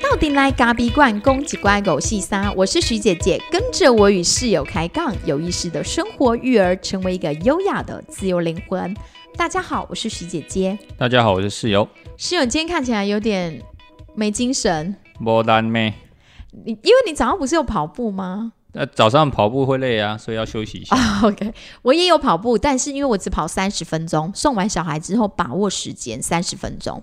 [0.00, 8.94] 到底来咖比罐攻击乖狗细沙，我是徐姐姐，跟着我与室友开杠，有意识的生活育儿，成为一个优雅的自由灵魂。
[9.36, 10.78] 大家好，我是徐姐姐。
[10.96, 11.88] 大家好，我是室友。
[12.16, 13.60] 室友，今天看起来有点
[14.14, 15.92] 没精神，无单咩？
[16.64, 18.53] 你因为你早上不是有跑步吗？
[18.74, 20.96] 呃，早上跑步会累啊，所以要休息一下。
[21.22, 27.02] OK，我也有跑步，但是因为我只跑三十分钟，送完小孩之后把握时间三十分钟，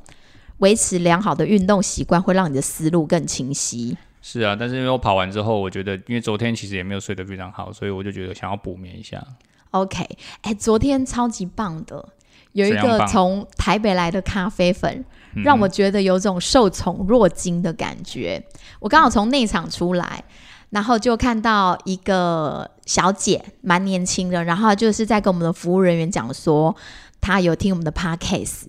[0.57, 3.98] 维持良好的运动习惯会让你的思路更清晰。
[4.21, 9.26] 是啊，但是因为我跑完之后，我觉得因为昨天其实也没有睡得非常好，所以我就觉得想要补眠一下。
[9.71, 10.05] OK，
[10.41, 12.05] 哎，昨天超级棒的，
[12.51, 15.03] 有一个从台北来的咖啡粉，
[15.35, 18.43] 嗯让我觉得有种受宠若惊的感觉。
[18.81, 20.23] 我刚好从内场出来，
[20.71, 26.75] 然后就看到一个小姐，蛮年轻的，然后就是在跟我们的服务人员讲说，
[27.21, 28.63] 她有听我们的 podcast，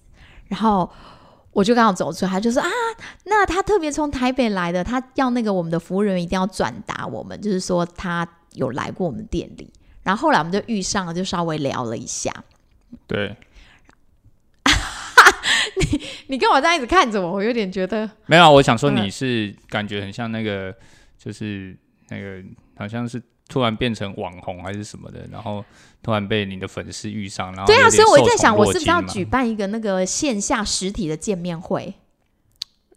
[0.49, 0.89] 然后。
[1.55, 2.69] 我就刚好走出来，她就说啊，
[3.27, 9.71] 那她特别从台北来的，她要那个我们的服务人员一定要转达我们，就是说她有来过我们店里，
[10.03, 12.33] 然后后来我们就遇上了，就稍微聊了一下。
[13.07, 13.37] 对，
[15.77, 17.33] 你你跟我这样一直看着我？
[17.33, 20.75] 我有点觉得没有啊，我想说嗯你是感觉很像那个，
[21.19, 21.77] 就是
[22.13, 22.43] 那个
[22.77, 25.65] 好像是突然变成网红还是什么的，然后
[26.03, 31.95] 突然被你的粉丝遇上，然后对啊，所以我在想，我是不是要举办一个那个线下实体的见面会？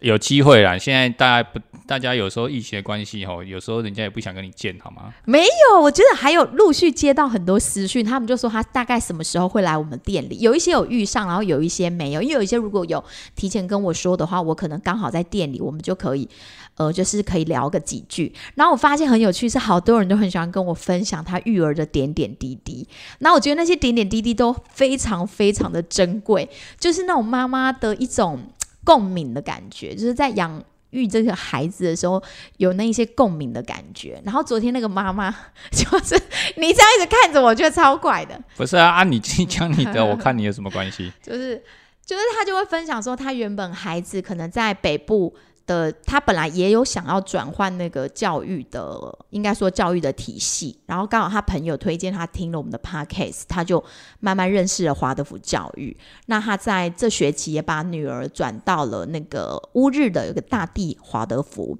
[0.00, 0.76] 有机会啦。
[0.76, 5.12] 现在大家不，大家有时候疫情的关系吼，有时候人家也不想跟你见，好吗？
[5.24, 13.02] 没有，我觉得还有陆续接到很多私讯，他们就说他大概什么时候会来我们店里，有一些有遇上，然后有一些没有，因为有一些如果有
[13.34, 16.28] 提前跟我说的话，我可能刚好在店里，我们就可以，
[16.76, 18.34] 呃，就是可以聊个几句。
[18.54, 22.86] 然后我发现很有趣，是好多人都很喜欢跟我分享他育儿的点点滴滴。
[23.20, 28.40] 那我觉得那些点点滴滴都非常非常的珍贵，就是那种妈妈的一种
[28.86, 30.64] 共鸣的感觉，就是在养。
[30.90, 32.22] 育这个孩子的时候，
[32.58, 34.22] 有那一些共鸣的感觉。
[34.24, 35.30] 然后昨天那个妈妈，
[35.70, 36.14] 就是
[36.56, 41.12] 你这样一直看着我，觉得超怪的，不是啊，啊，你讲你的， 我看你有什么关系？
[41.20, 41.62] 就是
[42.02, 45.34] 就是他就会分享说，他原本孩子可能在北部
[45.66, 48.98] 的，他本来也有想要转换那个教育的，
[49.30, 53.82] 应该说教育的体系，然后刚好他朋友推荐他听了我们的 podcast，他就
[54.20, 55.96] 慢慢认识了华德福教育。
[56.26, 61.76] 那他在这学期也把女儿转到了那个乌日的有个大地华德福。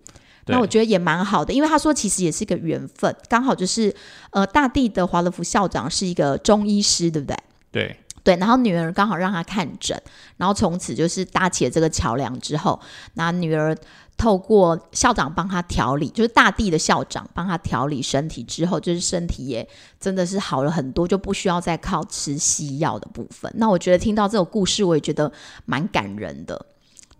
[0.48, 3.92] 那我觉得也蛮好的，因为他说其实也是一个缘分，刚好就是
[4.30, 7.36] 呃大地的华德福校长是一个中医师，对不对？
[7.72, 9.96] 对，对，然后女儿刚好让他看诊，
[10.36, 12.80] 然后从此就是搭起了这个桥梁之后，
[13.14, 13.72] 那女儿
[14.16, 19.68] 透过校长帮他调理，就是大地的校长帮他调理身体之后，就是身体也
[20.00, 23.48] 真的是好了很多，就不需要再靠吃西药的部分。
[23.54, 25.30] 那我觉得听到这种故事，我也觉得
[25.64, 26.66] 蛮感人的，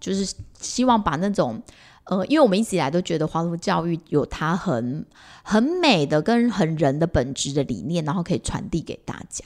[0.01, 1.63] 就是希望把那种。
[2.09, 5.05] 呃，因为我们一直以来都觉得华德福教育有它很
[5.43, 9.45] 很美的跟很人的本质的理念，然后可以传递给大家。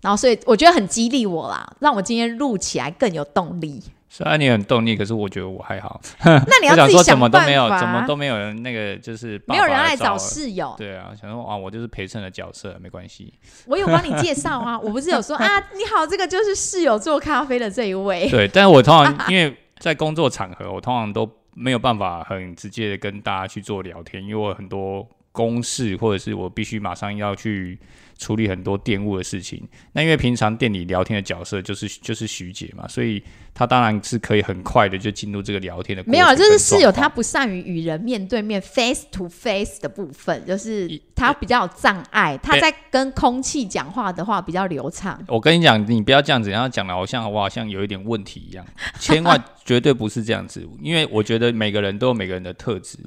[0.00, 3.82] 然后，所以我觉得很激励我啦，让我今天录起来更有动力。
[4.10, 6.00] 虽然你很动力，可是我觉得我还好。
[6.24, 10.74] 那你要自己我想说怎么都没有，怎么都没有人那个就是爸没有人爸来找室友。
[10.78, 13.34] 对啊，想说啊，我就是陪衬的角色，没关系。
[13.66, 18.28] 我有帮你介绍啊， 我不是有说啊，你好，这个就是室友做咖啡的这一位。
[18.30, 27.78] 对，但是我通常因为在工作场合，我通常都没有办法很直接的跟大家去做聊天，因为我很多公事，或者是我必须马上要去
[28.18, 29.66] 处理很多店务的事情。
[29.92, 33.22] 那因为平常店里聊天的角色就是就是徐姐嘛，所以
[33.54, 45.18] 她当然是可以很快的就进入这个聊天的没有，就是室友状况他不善于与人面对面 face to face 的部分，就是她比较有障碍，他在跟空气讲话的话比较流畅。
[45.28, 48.66] 我跟你讲，你不要这样子，然后讲的好像我好像有一点问题一样，
[48.98, 52.98] 千万绝对不是这样子，因为我觉得每个人都有每个人的特质。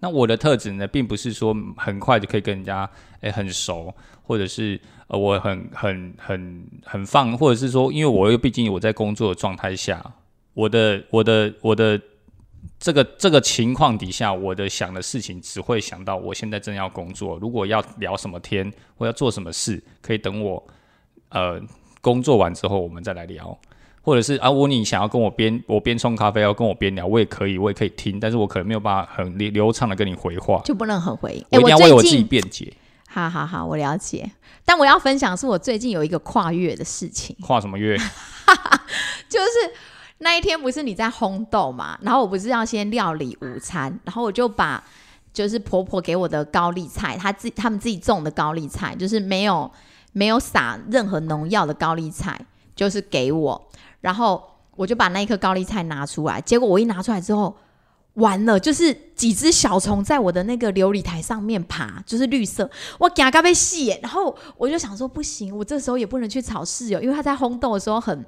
[0.00, 2.88] 那我的特质呢，并不是说很快就可以跟人家
[3.22, 3.92] 诶、很熟，
[4.30, 10.00] 或者是呃我很很很很放，或者是说，因为我又毕竟我在工作的状态下，
[10.54, 12.00] 我的我的我的
[12.78, 20.64] 这个这个情况底下，我的想的事情只会想到我现在正要工作，如果要聊什么天或要做什么事，可以等我
[21.30, 21.60] 呃
[22.00, 23.58] 工作完之后我们再来聊，
[24.02, 31.44] 或者是啊，我你想要跟我边我边冲咖啡要跟我边聊，我也可以，我也可以听，但是我可能没有办法很流流畅的跟你回话，就不能很回应。
[31.50, 32.72] 我一定要为我自己辩解。
[33.12, 34.30] 好好好，我了解。
[34.64, 37.96] 但我要分享是我最近有一个跨越的事情，跨什么越？
[39.28, 39.50] 就是
[40.18, 44.82] 那一天不是你在烘豆嘛，然后我不是要先料理午餐，然后我就把
[45.32, 49.68] 就是婆婆给我的高丽菜，她自他们自己种的高丽菜，就是没有
[50.12, 52.40] 没有撒任何农药的高丽菜，
[52.76, 53.68] 就是给我。
[54.00, 54.42] 然后
[54.76, 57.56] 我就把那一颗高丽菜拿出来，结果我一拿出来之后，
[58.20, 63.88] 完了，就是几只小虫在我的那个琉璃台上面爬，就是绿色，我嘎嘎被戏。
[64.00, 68.24] 然后我就想说，不行，我这时候也不能去吵室友，因为他在轰动的时候很，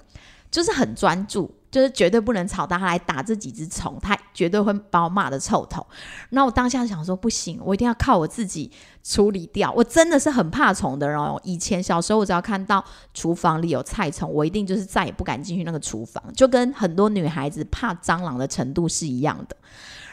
[0.53, 5.85] 就是很专注，就是绝对不能吵到他来打这几只虫，他绝对会把我骂的臭头。
[6.29, 8.71] 然后我当下想说，不行，我一定要靠我自己
[9.03, 9.73] 处理掉。
[9.73, 11.41] 我真的是很怕虫的人哦。
[11.43, 12.85] 以前小时候，我只要看到
[13.15, 19.57] 厨房里有菜虫，我一定就是再也不敢进去那个厨房，就跟很多女孩子怕蟑螂的程度是一样的。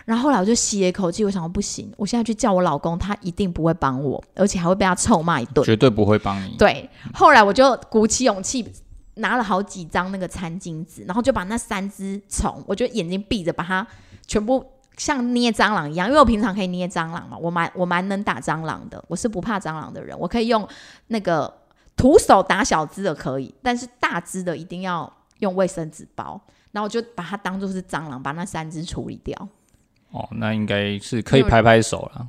[0.06, 5.63] 然后后来我就吸了一口气，我想说不行，我现在去叫我老公，他一定不会帮我，而且还会被他臭骂一顿。
[5.63, 6.56] 绝对不会帮你。
[6.57, 8.65] 对，后来我就鼓起勇气，
[9.19, 13.86] 拿了好几张那个餐巾纸，然后就把那三只虫，我就眼睛闭着，把它
[14.27, 14.66] 全部
[14.98, 20.68] 像捏蟑螂一样，因为我平常可以捏蟑螂嘛，我蛮我蛮能打蟑螂的，我是不怕蟑螂的人，我可以用
[21.07, 21.54] 那个
[21.95, 26.42] 徒手打小只的可以，但是大只的一定要用卫生纸包，
[26.72, 29.48] 然后我就把它当做是蟑螂，把那三只处理掉。
[30.12, 32.25] 哦，那应该是可以拍拍手了。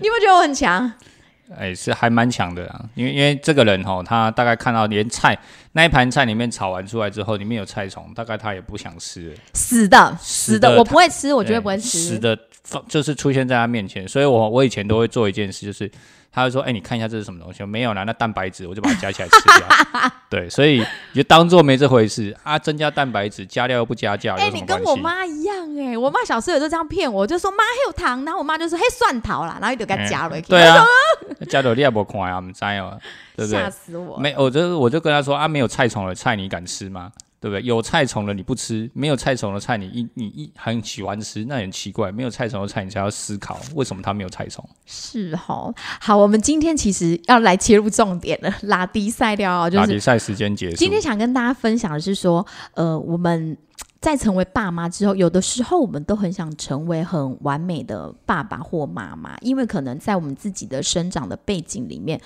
[0.00, 0.92] 你有没有觉得我很强？
[1.54, 5.38] 哎，是还蛮强的啊，因为因为这个人哦，他大概看到连菜
[5.72, 9.36] 那一盘菜里面炒完出来之后，里面有菜虫，大概他也不想吃了。
[9.54, 11.98] 死的，死的，的我不会吃，我绝对不会吃。
[11.98, 15.90] 死的放就是出现在他面前，所以我我以前都会做一件事，就是
[16.36, 19.66] 他就说：“哎、你看一下这是什么东西？”没有啦，那蛋白质，我就把它加起来吃掉。
[20.28, 20.80] 对，所以
[21.12, 24.94] 你就当做没这回事啊，增加蛋白质，加料又不加价，哎、你跟我？
[24.94, 30.84] 妈一样哎、我妈小时候也都这样骗我，就说妈还有糖，然后我妈就说嘿蒜头啦，然后就给它加了、对啊，
[31.48, 33.00] 加了你也不看啊，我们知哦，
[33.34, 33.70] 对不对吓？
[33.70, 34.18] 死我！
[34.18, 37.10] 没，我就我就跟他说啊，没有菜虫的菜你敢吃吗？
[37.40, 37.62] 对不对？
[37.62, 42.10] 有菜虫的你不吃，没有菜虫的菜你一你一很喜欢吃，那也很奇怪。
[42.10, 44.66] 没有菜虫的菜你才要思考为什么它没有菜虫。
[44.84, 53.56] 是哈，好，我们今天其实要来切入重点了，拉低赛料啊，就是打比赛时间结束，今天想跟大家分享的是说，呃，我们
[54.00, 62.20] 在成为爸妈之后，有的时候我们都很想成为很完美的爸爸或妈妈，因为可能在我们自己的生长的背景里面，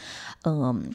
[0.44, 0.90] 嗯、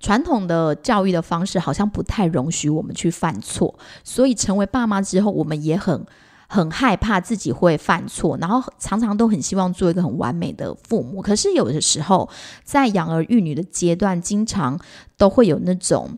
[0.00, 3.74] 传统的教育的方式好像不太容许我们去犯错，
[4.04, 6.04] 所以成为爸妈之后，我们也很。
[6.48, 11.20] 很害怕自己会犯错，然后常常都很希望做一个很完美的父母。
[11.20, 12.28] 可是有的时候，
[12.62, 14.78] 在养儿育女的阶段，经常
[15.16, 16.16] 都会有那种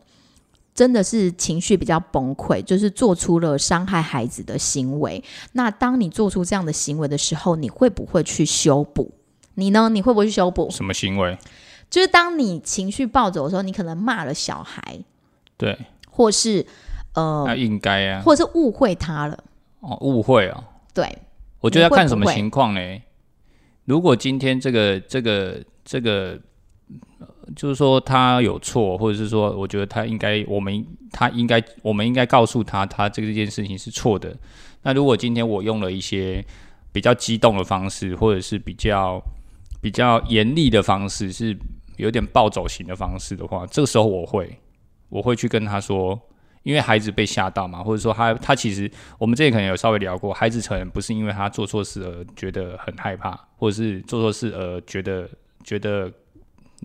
[0.79, 5.21] 真的是情绪比较崩溃，就是做出了伤害孩子的行为。
[5.51, 9.11] 那当你做出这样的行为的时候，你会不会去修补？
[9.55, 9.89] 你呢？
[9.89, 10.69] 你会不会去修补？
[10.71, 11.37] 什么行为？
[11.89, 15.03] 就是当你情绪暴走的时候，你可能骂了小孩，
[15.57, 15.77] 对，
[16.09, 16.65] 或是
[17.13, 18.21] 呃，那应该啊。
[18.23, 19.37] 或是误会他了。
[19.81, 21.13] 哦，误会哦，对，
[21.59, 22.79] 我觉得要看什么情况呢？
[23.83, 26.39] 如果今天这个这个这个，
[27.19, 34.35] 呃就是说他有错，或者是说，我觉得他应该，我们他应该，我们应该告诉他，他这个件事情是错的。
[34.83, 36.43] 那如果今天我用了一些
[36.91, 39.21] 比较激动的方式，或者是比较
[39.81, 41.57] 比较严厉的方式，是
[41.97, 44.57] 有点暴走型的方式的话，这个时候我会
[45.09, 46.19] 我会去跟他说，
[46.63, 55.29] 因为孩子被吓到嘛，或者说他他其实我们之前可能有稍微聊过，孩子可能不是因为他做错事而觉得很害怕，或者是做错事而觉得
[55.63, 56.11] 觉得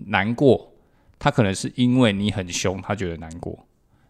[0.05, 0.71] 难过，
[1.17, 3.57] 他可能是因为你很凶，他觉得难过。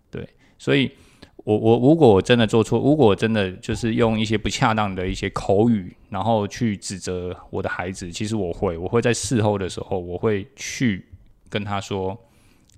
[0.10, 0.28] 对，
[0.58, 0.92] 所以
[1.38, 11.06] 我我如果我真的做错，如果我真的就是用一些不恰当的一些口语，然后去指责我的孩子，其实我会，我会在事后的时候，我会去
[11.50, 12.18] 跟他说，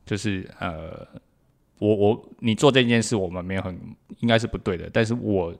[0.06, 1.08] 就是呃。
[1.80, 3.80] 我我你做这件事，我们没有很
[4.18, 5.54] 应该是不对的，但是我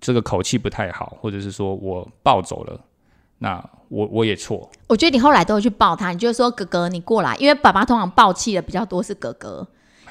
[0.00, 2.82] 这个口气不太好，或者是说我暴走了，
[3.38, 9.66] 那我我也错，我觉得你后来都会去抱他，你就会说哥哥你过来，因为爸爸通常抱气的比较多是哥哥，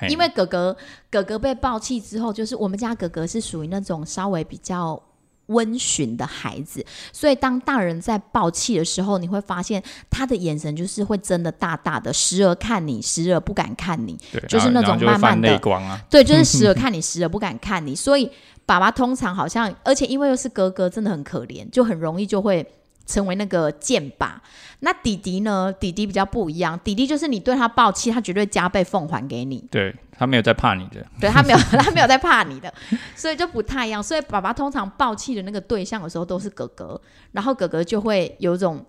[0.10, 0.75] 因为哥哥
[1.10, 5.01] 哥哥被抱气之后，就是我们家哥哥是属于那种稍微比较
[5.48, 14.18] 温驯的孩子，所以当大人在抱气的时候，你会发现他的眼神就是会真的大大的，时而看你，时而不敢看你。
[14.32, 17.94] 对，就是那种慢慢地泪光啊，对，就是 时而看你，时而不敢看你。
[17.94, 18.30] 所以
[18.65, 22.65] 爸爸通常好像，而且因为又是哥哥，真的很可怜，就很容易就会
[23.05, 24.31] 成为那个剑靶。
[24.79, 25.74] 那弟弟呢？
[25.79, 29.63] 弟弟比较不一样，弟弟就是你对他暴气，他绝对加倍奉还给你。
[29.72, 32.74] 对他没有在怕你的，对他没有， 他没有在怕你的，
[33.15, 34.03] 所以就不太一样。
[34.03, 37.00] 所以爸爸通常暴气的那个对象有时候都是哥哥，
[37.31, 38.86] 然后哥哥就会有种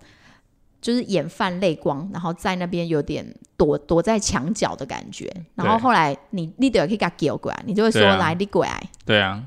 [0.81, 5.33] 就是眼泛泪光，然后在那边有点躲躲在墙角的感觉。
[5.55, 9.41] 然后后来你你得可以给他丢过来，你就会说、对啊来你过来，对啊，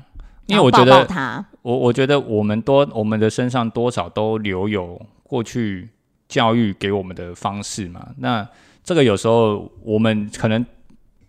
[0.47, 1.45] 因为我觉得他。
[1.61, 5.89] 我我觉得我们多我们的身上多少都留有过去
[6.27, 8.09] 教育给我们的方式嘛。
[8.17, 8.47] 那
[8.83, 10.65] 这个有时候我们可能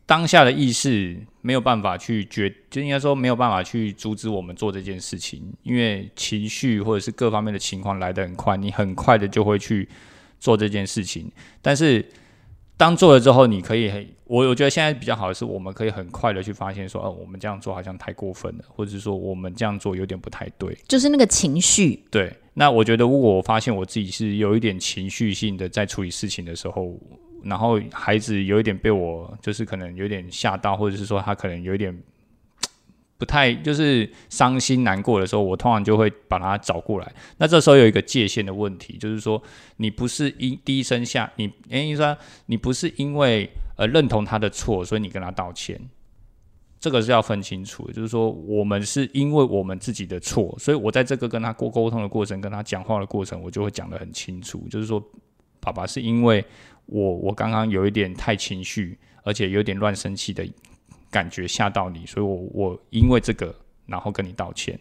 [0.06, 9.88] 当下的意识没有办法去决，就应该说没有办法去阻止我们做这件事情，因为情绪或者是各方面的情况来得很快，你很快的就会去
[10.38, 11.30] 做这件事情。
[11.62, 12.04] 但是
[12.80, 20.74] 当做了之后，你可以很，我我觉得现在比较好的是，我们可以很快的去发现说，哦，我们这样做好像太过分了，或者是说我们这样做有点不太对。
[20.88, 26.98] 就是那个情绪，对，那我觉得如果我发现我自己是有一点情绪性的在处理事情的时候，
[27.44, 31.94] 然后孩子有一点被我就是可能有点吓到，或者是说他可能有一点
[33.20, 37.12] 不太就是伤心难过的时候，我通常就会把他找过来。
[37.36, 39.40] 那这时候有一个界限的问题，就是说
[39.76, 45.78] 你不是因低声下，你诶，你说你不是因为呃认同他的错，所以你跟他道歉。
[46.80, 54.98] 这个是要分清楚，就是说我们是因为我们自己的错，所以我在这个跟他过沟通的过程，跟他讲话的过程，我就会讲得很清楚，就是说
[55.60, 56.42] 爸爸是因为
[56.86, 60.42] 我我刚刚有一点太情绪，而且有点乱生气的
[61.10, 63.54] 感觉吓到你，所以我我因为这个
[63.86, 64.78] 然后跟你道歉。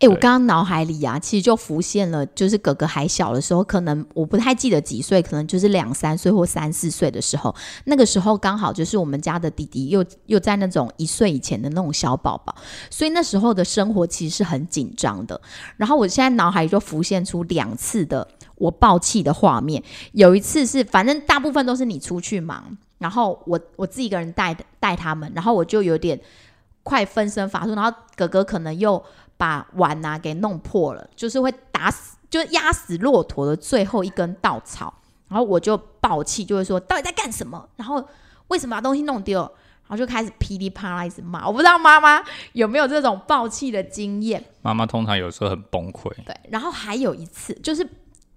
[0.00, 7.54] 哎、我刚刚脑海里啊，其实就浮现了，就是哥哥还小的时候，可能我不太记得几岁，可能就是两三岁或三四岁的时候，
[7.86, 12.54] 那个时候刚好就是我们家的弟弟又又在那种一岁以前的那种小宝宝，
[12.90, 15.40] 所以那时候的生活其实是很紧张的。
[15.78, 26.18] 然后我现在脑海里就浮现出两次的我爆气的画面，有一次是反正大部分都是你出去忙，然后我我自己一个人带带他们，然后我就有点
[26.82, 29.04] 快分身乏术，然后哥哥可能又。
[29.38, 34.94] 把碗啊给弄破了，就是会打死，就是压死骆驼的最后一根稻草。
[35.26, 37.68] 然后我就爆气，就会说到底在干什么？
[37.74, 38.06] 然后
[38.46, 39.40] 为什么把东西弄丢？
[39.40, 41.44] 然后就开始噼里啪啦一直骂。
[41.44, 44.44] 我不知道妈妈有没有这种爆气的经验。
[44.60, 47.84] 妈妈通常有时候很崩溃，对，然后还有一次就是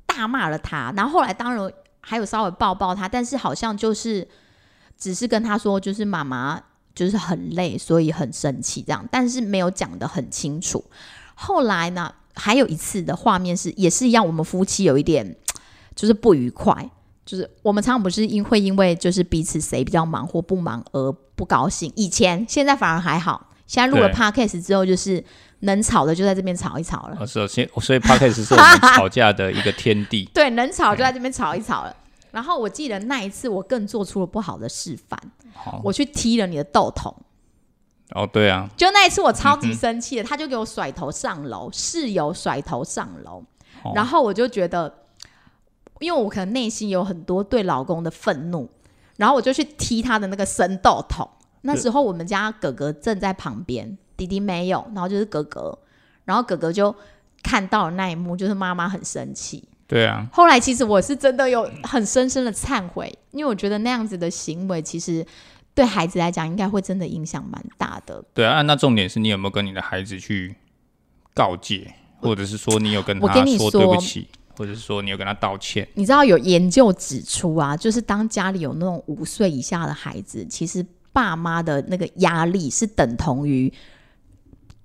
[0.08, 4.28] 大骂了他，然后后来当然还有稍微抱抱他，但是好像就是
[4.98, 6.62] 只是跟他说，就是妈妈。
[6.96, 10.82] 就是很累，所以很生气这样，但是没有讲得很清楚。
[11.34, 15.36] 后来呢，还有一次的画面是，也是一样，我们夫妻有一点
[15.94, 16.90] 就是不愉快，
[17.26, 21.92] 就是我们常常不是因会因为就是彼此谁比较忙或不忙而不高兴。
[21.98, 25.22] 以前现在反而还好，现在录了 podcast 之后，就是
[25.60, 27.28] 能吵的就在这边吵一吵了。
[27.28, 30.30] 是，所以所以 podcast 是我们吵架的一个天地。
[30.34, 31.94] 对，能吵就在这边吵一吵了。
[32.36, 35.18] 然后我记得那一次，我更做出了不好的示范。
[35.82, 37.16] 我去踢了你的豆桶。
[38.10, 43.42] 哦，对啊，就那一次我超级生气的，他就给我甩头上楼，室友甩头上楼，
[43.96, 44.94] 然后我就觉得，
[46.02, 48.70] 因为我可能内心有很多对老公的愤怒，
[49.16, 51.26] 然后我就去踢他的那个生豆桶。
[51.62, 55.80] 那时候我们家哥哥正在旁边，弟弟没有，然后就是哥哥，
[56.26, 56.94] 然后哥哥就
[57.42, 59.70] 看到了那一幕，就是妈妈很生气。
[59.88, 65.24] 对啊，后来其实我是真的有很深深的忏悔，因为我觉得那样子的行为其实
[65.76, 68.24] 对孩子来讲应该会真的影响蛮大的。
[68.34, 70.56] 对啊，那重点是你有没有跟你的孩子去
[71.36, 74.28] 告诫，或者是说你有跟他说对不起，
[74.58, 75.88] 或者是说你有跟他道歉？
[75.94, 83.72] 你知道有研究指出啊，就是当家里有那种五岁以下的孩子，其实爸妈的那个压力是等同于，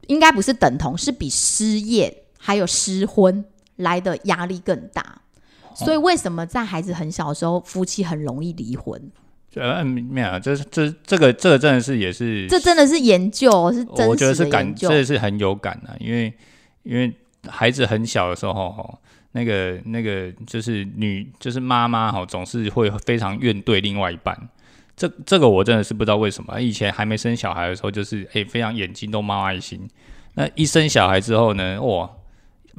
[0.08, 3.42] 应该不是等同，是比失业还有失婚。
[3.80, 5.20] 来的压力更大，
[5.74, 9.00] 所以为什么在孩子很小的时候，夫妻很容易离婚？
[9.56, 16.32] 呃，没有，这这这个这个真的是也是，这真的是研究，是真我觉得是感，这是很有感的，因为
[16.84, 17.12] 因为
[17.48, 18.98] 孩子很小的时候，哈，
[19.32, 24.38] 那个那个就是女就是妈妈哈，总是会非常怨对另外一半。
[24.96, 29.88] 这这个我真的是不知道为什么，以前还没生小孩的时候，就是哎，非常眼睛都冒爱心。
[30.34, 32.08] 那一生小孩之后呢，哇！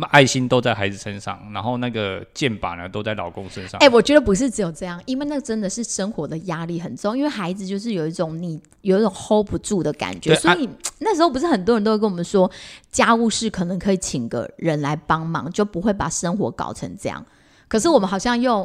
[0.10, 3.79] 爱心都在孩子身上，然后那个剑把呢都在老公身上。
[3.79, 10.67] 哎，我觉得不是只有这样，因为那真的是生活的压力很重，因为孩子就是有一种你有一种 hold 不住的感觉，所以
[11.00, 12.50] 那时候不是很多人都会跟我们说，
[12.89, 17.24] 家务事可能可以请个人来帮忙，就不会把生活搞成这样。
[17.67, 18.63] 可是我们好像又，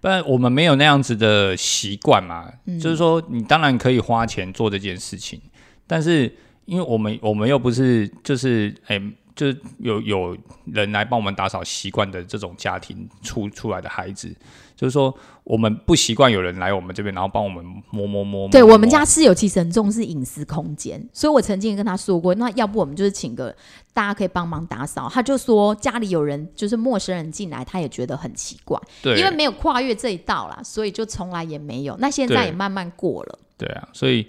[0.00, 2.50] 不然我们没有那样子的习惯嘛，
[2.80, 5.40] 就是说你当然可以花钱做这件事情，
[5.86, 6.32] 但是
[6.66, 9.00] 因为我们我们又不是就是哎。
[9.34, 14.28] 就是有有人来帮我们打扫习惯的这种家庭出出来的孩子，
[14.76, 18.48] 就是说我们不习惯有人来我们这边，然后帮我们摸摸摸。
[18.48, 23.54] 对我们家室友其实很重视隐私空间，所以我曾经跟他说过，那要不我们就是请个
[23.92, 25.08] 大家可以帮忙打扫。
[25.08, 31.96] 他就说家里有人就是陌生人进来，他也觉得很奇怪，对，因为没有跨越这一道啦，所以就从来也没有。
[31.98, 34.26] 那现在也慢慢过了，对啊，所以。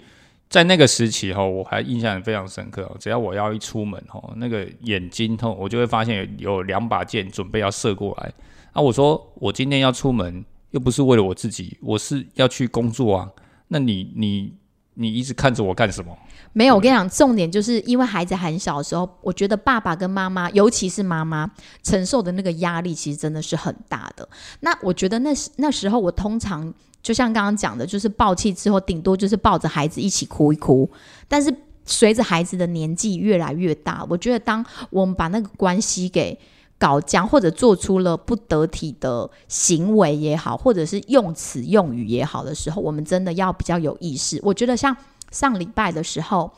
[0.52, 2.94] 在那个时期哈，我还印象非常深刻。
[3.00, 8.30] 只要我要一出门哈，那个眼睛痛，我就会发现有两把剑准备要射过来。
[8.72, 13.30] 啊，我说我今天要出门，又不是为了我自己，我是要去工作啊。
[13.68, 14.52] 那你你
[14.92, 16.14] 你一直看着我干什么？
[16.52, 21.50] 没有，我跟你讲，重点就是因为孩子很小的时候，我觉得爸爸跟妈妈，尤其是妈妈
[21.82, 24.28] 承受的那个压力，其实真的是很大的。
[24.60, 26.70] 那我觉得那时那时候，我通常
[27.02, 30.88] 就像刚刚讲的，就是抱气之后，顶多就是抱着孩子一起哭一哭。
[31.28, 31.54] 但是
[31.84, 36.38] 随着孩子的年纪越来越大，我觉得当我们把那个关系给
[36.78, 44.40] 搞僵，或者做出了不得体的行为也好，或者是用词用语也好的时候，我们真的要比较有意识。
[44.42, 44.96] 我觉得像。
[45.30, 46.52] 上礼拜的时候，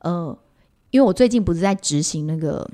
[0.00, 0.38] 呃，
[0.90, 2.70] 因为我最近不是在执行那个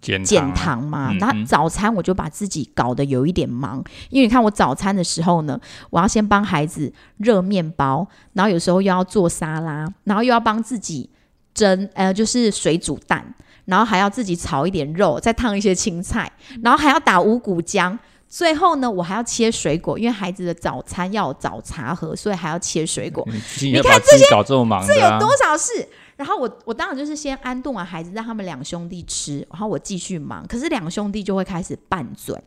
[0.00, 5.60] 减减糖嘛，那早餐我就把自己搞得有一点忙，因为你看我早餐的时候呢，
[5.90, 11.10] 我要先帮孩子热面包，然后有时候又要做沙拉，然后又要帮自己
[11.52, 13.34] 蒸，呃，就是水煮蛋，
[13.66, 16.30] 然后还要自己炒一点肉，再烫一些青菜，
[16.62, 17.98] 然后还要打五谷浆。
[18.26, 23.24] 最后呢，我还要切水果，因为孩子的早餐要早茶喝，所以还要切水果。
[23.60, 25.88] 你看这些搞这么忙，这有多少事？
[26.16, 30.46] 然后我我当然就是先安顿完孩子，让他们两兄弟吃，然后我继续忙。
[30.46, 32.38] 可是两兄弟就会开始拌嘴，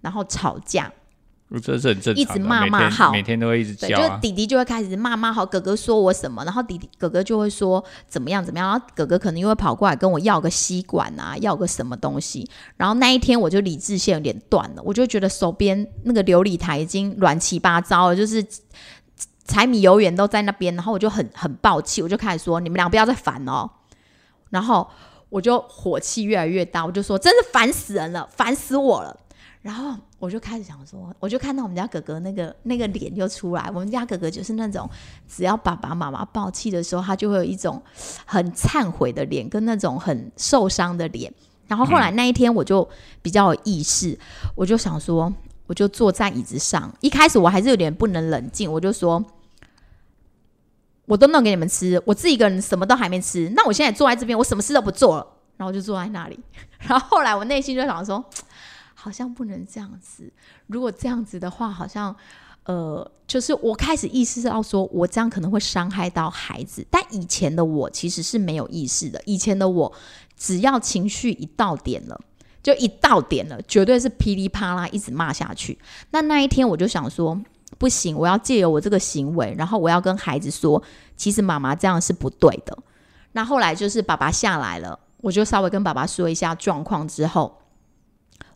[0.00, 0.92] 然后吵架。
[1.62, 3.88] 这是很正常，一直骂骂好，每天都会一直叫。
[3.88, 12.48] 就弟弟就会开始骂骂好，哥哥说我什么，然后弟弟哥哥就会说怎么样怎么样，然后哥哥可能又会跑过来跟我要个吸管啊，要个什么东西。
[12.78, 18.42] 然后那一天我就理智线有点断了，我就觉得手边那个琉璃台已经乱七八糟了，就是
[19.44, 23.68] 柴米油盐都在那边，然后我就很很暴气，我就开始说你们俩不要再烦哦。
[24.50, 24.88] 然后
[25.28, 29.16] 我就火气越来越大，我就说真是烦死人了，烦死我了。
[29.62, 33.70] 然后我就开始想说，我就看到我们家哥哥那个那个脸就出来。
[33.72, 34.90] 我们家哥哥就是那种，
[35.28, 37.80] 只要爸爸妈妈爆气的时候，他就会有一种
[38.26, 41.32] 很忏悔的脸，跟那种很受伤的脸。
[41.68, 42.86] 然后后来那一天，我就
[43.22, 44.18] 比较有意识，
[44.56, 45.32] 我就想说，
[45.72, 46.94] 我就坐在椅子上。
[47.00, 49.24] 一开始我还是有点不能冷静，我就说，
[51.06, 53.50] 我都弄给你们吃，我自己一个人什么都还没吃。
[53.56, 56.38] 那我现在坐在这边，我什么事都不做了，然后就坐在那里。
[56.86, 58.22] 然后后来我内心就想说。
[58.94, 60.32] 好像不能这样子。
[60.68, 62.14] 如果这样子的话，好像，
[62.66, 66.86] 呃，就是我开始意识到，说我这样可能会伤害到孩子。
[66.88, 69.20] 但以前的我其实是没有意识的。
[69.26, 69.92] 以前的我，
[70.36, 72.20] 只要情绪一到点了，
[72.62, 75.78] 就一到点了，绝对是噼里啪啦一直骂下去。
[76.10, 77.38] 那那一天我就想说，
[77.78, 80.82] 不行，我要借由我这个行为，然后我要跟孩子说，
[81.16, 82.78] 其实妈妈这样是不对的。
[83.32, 87.58] 那后来就是爸爸下来了，我就稍微跟爸爸说一下状况之后。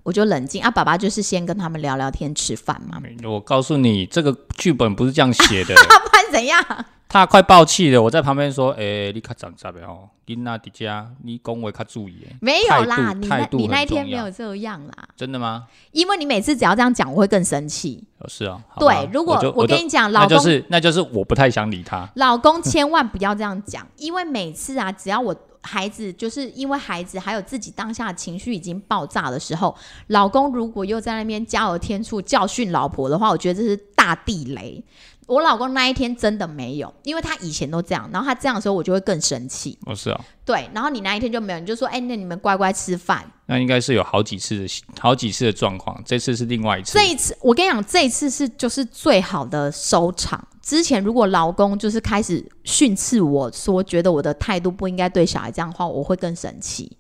[0.03, 3.03] 我就冷静啊，爸爸就是先跟他们聊聊天、吃饭嘛。
[3.25, 5.75] 我告诉你，这个剧本不是这样写的。
[5.75, 6.65] 不然怎样？
[7.09, 10.09] 他快爆气了，我在旁边说：“哎，你卡长啥的哦？
[10.27, 14.93] 你那迪家，你恭维卡注意。”没有啦，你那你那一天没有这样啦。
[15.17, 15.67] 真的吗？
[15.93, 18.03] 因为你每次只要这样讲，我会更生气。
[18.27, 18.61] 是啊。
[18.79, 22.09] 对，如果我跟你讲，老公就是那就是我不太想理他。
[22.17, 25.35] 老公千万不要这样讲，因为每次啊，只要我。
[25.63, 29.75] 孩子就是因为孩子还有自己当下情绪已经爆炸的时候，
[30.07, 34.81] 老公如果又在那边加油添醋教训老婆的话，我觉得这是大地雷。
[35.27, 39.77] 我老公那一天真的没有，因为他以前都这样，然后他这样的时候我就会更生气。
[39.85, 43.29] 哦，是啊，对，然后你那一天就没有，你就说，哎，那你们乖乖吃饭。
[43.47, 46.93] 那应该是有好几次的好几次的状况，这次是另外一次。
[46.93, 50.47] 这一次我跟你讲，这一次是就是最好的收场。
[50.63, 56.97] 之前如果老公就是开始训斥我说，觉得我的态度不应该对小孩这样的话，我会更生气。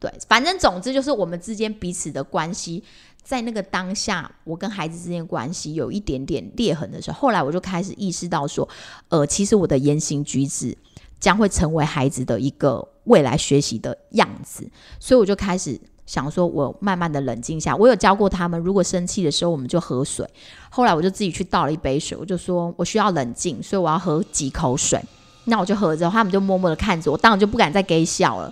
[0.00, 2.84] 对，反正总之就是我们之间彼此的关系，
[3.22, 8.68] 在那个当下，我跟孩子之间关系有一点点裂痕的时候，后来我就开始意识到说，
[9.08, 10.76] 呃，其实我的言行举止
[11.20, 15.80] 将会成为孩子的一个未来学习的样子，所以我就开始。
[16.08, 17.76] 想说，我慢慢的冷静下。
[17.76, 20.26] 我有教过他们，如果生气的时候，我们就喝水。
[20.70, 24.98] 后来我就自己去倒了一杯水，我就说我需要冷静，所以我要喝几口水。
[25.44, 28.50] 那我就喝着，他们就默默的看着我，当然就不敢再给笑了。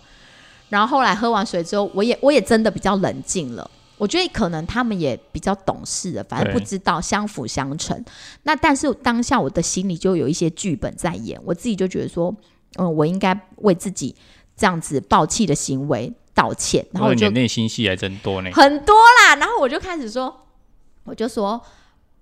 [0.68, 3.70] 然后后来喝完水之后，我也我也真的比较冷静了。
[3.99, 8.05] 我觉得可能他们也比较懂事的，反正不知道相辅相成。
[8.43, 12.35] 那但是当下我的心里就有一些剧本在演，我自己就觉得说，
[12.79, 14.15] 嗯，我应该为自己
[14.57, 16.13] 这样子暴气的行为。
[16.37, 19.37] 道歉，然后就内心戏还真多呢，很多啦。
[19.37, 20.47] 然后我就开始说，
[21.05, 21.59] 我就说。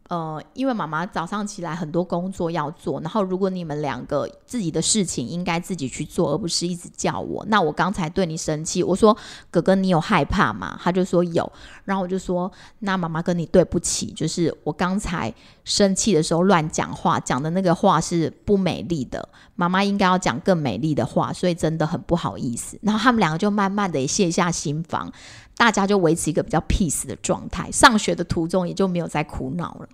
[0.09, 7.43] 呃，因为妈妈早上起来很多工作要做，然后如果你们两个自己的事情应该自己去做，而不是一直叫我。
[7.49, 9.17] 那我刚才对你生气，我说
[9.51, 10.79] 哥哥你有害怕吗？
[10.83, 11.51] 他就说有，
[11.87, 15.33] 然后我就说那妈妈跟你对不起，就是我刚才
[15.65, 22.79] 生气的时候乱讲话，讲的那个话是不美丽的，妈妈应该要讲更美丽的话，所以真的很不好意思。
[22.83, 25.11] 然后他们两个就慢慢的卸下心防。
[25.57, 29.89] 大家就维持一个比较 peace 的状态，上学的途中也就没有再苦恼了。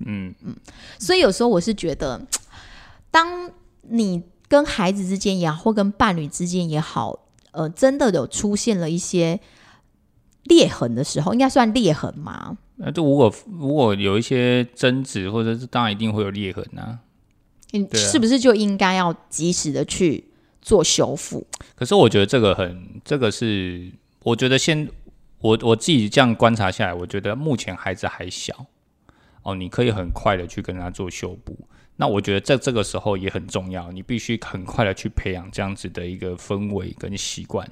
[0.00, 0.54] 嗯嗯，
[0.98, 2.20] 所以有时候我是觉得，
[3.10, 3.50] 当
[3.82, 7.18] 你跟孩子之间也好，或跟伴侣之间也好，
[7.52, 9.40] 呃，真的有出现了一些
[10.44, 12.58] 裂痕的时候，应该算裂痕吗？
[12.76, 16.98] 那就如果如果有一些争执，或者是当然一定会有裂痕啊。
[17.70, 20.22] 你对啊是不是就应该要及时的去
[20.60, 21.46] 做修复？
[21.74, 23.90] 可是我觉得这个很，这个是
[24.22, 24.86] 我觉得现
[25.40, 28.66] 我我自己这样观察下来，我觉得目前孩子还小
[29.42, 31.56] 哦，你可以很快的去跟他做修补。
[31.96, 37.66] 那我觉得在这个时候也很重要，你必须很快的去培养这样子的一个氛围跟习惯。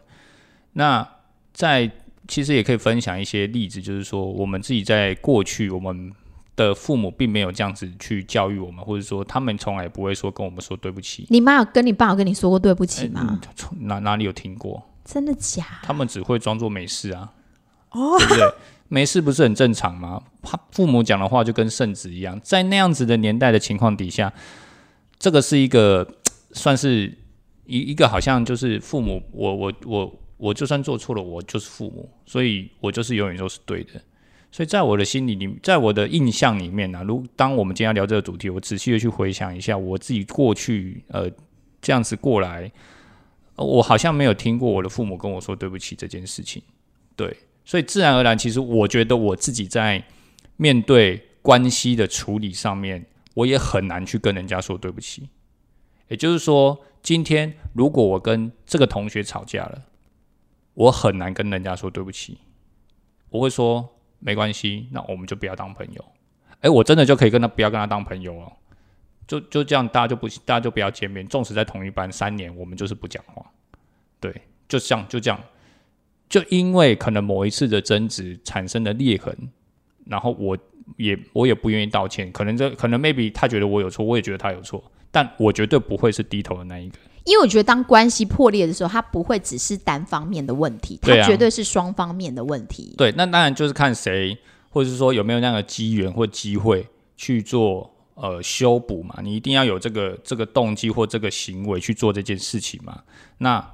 [0.72, 1.06] 那
[1.52, 1.90] 在
[2.26, 6.10] 其实也可以分享一些例子，就是说我们自己在过去我们
[6.56, 11.26] 的父母并没有这样子去教育我们，或者说他们从来不会说跟我们说对不起。
[11.28, 13.38] 你妈有跟你爸有跟你说过对不起吗？
[13.80, 14.82] 哪哪里有听过？
[15.04, 15.66] 真的假？
[15.82, 17.30] 他们只会装作没事啊，
[17.94, 18.52] 对不对？
[18.88, 20.22] 没事不是很正常吗？
[20.42, 24.32] 他父母讲的话就跟圣旨一样，在那样子的年代的情况底下，
[25.18, 26.06] 这个是一个
[26.52, 27.16] 算是
[27.66, 33.92] 一一个好像就是父母，我我我我就算做错了，我就是父母，所以我就是永远都是对的。
[34.52, 41.28] 所以在我的心里里，在我的印象里面呢、如当我们今天聊这个主题，我仔细的去回想一下我自己过去呃
[41.82, 42.70] 这样子过来，
[43.56, 46.62] 我好像没有听过我的父母跟我说对不起这件事情。
[47.16, 50.04] 对，所以自然而然，其实我觉得我自己在
[50.56, 55.28] 面对关系的处理上面，我也很难去跟人家说对不起。
[56.08, 59.82] 也就是说，今天如果我跟这个同学吵架了，
[60.74, 62.38] 我很难跟人家说对不起。
[63.30, 66.04] 我会说没关系，那我们就不要当朋友。
[66.60, 68.52] 哎，我真的就可以跟他不要跟他当朋友了，
[69.26, 71.26] 就就这样，大家就不大家就不要见面。
[71.26, 73.44] 纵使在同一班三年，我们就是不讲话。
[74.20, 74.32] 对，
[74.68, 75.40] 就这样就这样。
[76.28, 79.36] 就因为可能某一次的争执产生的裂痕，
[80.06, 80.56] 然后我
[80.96, 86.96] 也我也不愿意道歉，可能这可能 maybe 他觉得我有错，我也觉得他有错，但我绝对不会是低头的那一个。
[87.24, 92.94] 因为我觉得当关系破裂的时候，它不会只是单方面的问题，它绝对是双方面的问题。
[92.98, 94.36] 对，那当然就是看谁，
[94.68, 99.20] 或者是说有没有那样的机缘或机会去做呃修补嘛。
[99.22, 103.02] 你一定要有这个这个动机或这个行为去做这件事情嘛。
[103.38, 103.73] 那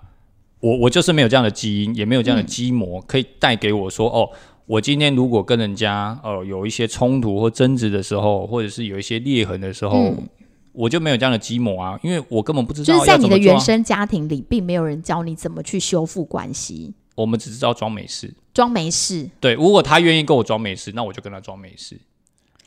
[0.61, 4.31] 我我就是没有这样的基因，也没有这样的基模，可以带给我说哦。
[4.67, 10.29] 我今天如果跟人家呃有一些冲突或争执的时候，或者是有一些裂痕的时候，嗯
[10.73, 18.33] 我就没有这样的基模啊，因为我根本不知道就是在你的原生家庭里，并没有人教你怎么去修复关系，我们只知道装没事。
[18.55, 19.29] 装没事。
[19.41, 22.01] 对，如果他愿意跟我装没事，那我就跟他装没事。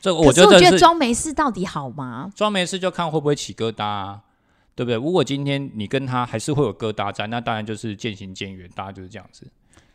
[0.02, 2.30] 这我觉得我觉得装没事到底好吗？
[2.36, 4.20] 装没事就看会不会起疙瘩啊，
[4.76, 4.96] 对不对？
[4.96, 9.46] 如果今天你跟他还是会有疙瘩在，那当然就是渐行渐远，大家就是这样子。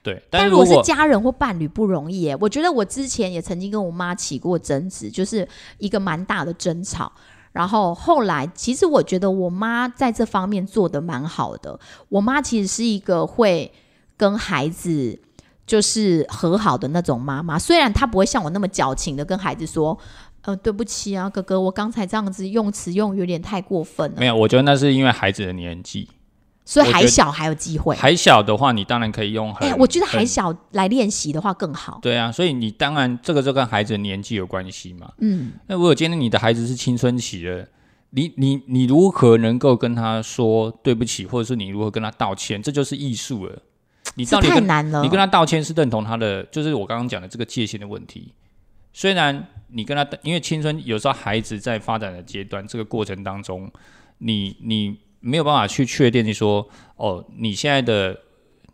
[0.03, 2.37] 对，但如果是家人或伴侣不容易耶。
[2.41, 5.47] 我觉得我之前也曾经跟我妈起过争执，就是
[5.79, 7.11] 一个蛮大的争吵。
[7.51, 11.79] 然后后来，其实我觉得我妈在这方面做的蛮好的。
[12.09, 13.71] 我妈其实是一个会
[14.17, 15.19] 跟孩子
[15.67, 19.99] 就是和好的那种妈妈，虽然她不会像我那么矫情的跟孩子说。
[20.49, 26.09] 呃，对不起啊，哥哥，我刚才这样子用词用有点太过分了没，有，我觉得那是因为孩子的年纪
[26.65, 27.95] 所以还小还有机会。
[27.95, 29.69] 还小的话，你当然可以用很。
[29.69, 31.99] 哎、我觉得还小来练习的话更好。
[32.01, 35.13] 对啊，所以你当然这个就跟孩子的年纪有关系嘛。
[35.19, 37.69] 嗯，那如果今天你的孩子是青春期的，
[38.09, 43.63] 你你你如何能够跟他说对不起，或者是你如何跟他道歉，这就是艺术了。
[44.15, 45.03] 你这到底跟太难了。
[45.03, 48.33] 你跟他道歉是认同他的，就是我刚刚讲的这个界限的问题。
[48.95, 53.71] 虽然你跟他，因为青春有时候孩子在发展的阶段，这个过程当中，
[54.19, 58.19] 你你没有办法去确定你说，哦，你现在的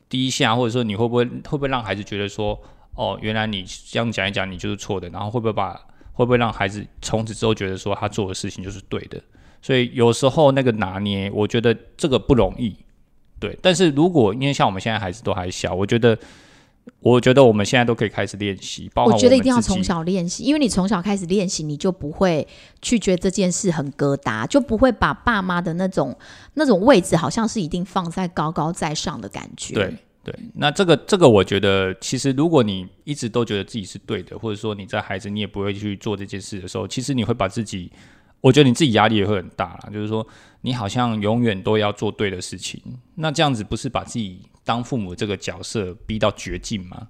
[0.08, 2.60] 第一下，或者说你会不会会不会让孩子觉得说，
[2.94, 5.74] 哦，原来你这样讲一讲你就是错的，然后会不会把
[6.12, 9.20] 会不会让孩子从此之后觉得说他做的事情就是对的？
[9.60, 12.76] 所以有时候那个拿捏，我觉得这个不容易。
[13.40, 16.16] 对，但是如果因为像我们现在孩子都还小，我觉得，
[17.00, 22.46] 我觉得我们现在都可以开始练习，我觉得一定要从小练习，因为你从小开始练习，你就不会
[22.80, 26.16] 去觉得这件事很疙瘩，就不会把爸妈的那种
[26.54, 29.74] 那种位置，好像是一定放在高高在上的感觉。
[29.74, 29.94] 对
[30.24, 37.92] 对，那这个这个，我觉得其实如果你一直都觉得自己是对的，或者说你在孩子你也不会去做这件事的时候，其实你会把自己，
[38.40, 39.90] 我觉得你自己压力也会很大啦。
[39.92, 40.26] 就是说，
[40.62, 42.80] 你好像永远都要做对的事情，
[43.16, 47.08] 那这样子不是把自己当父母这个角色逼到绝境吗？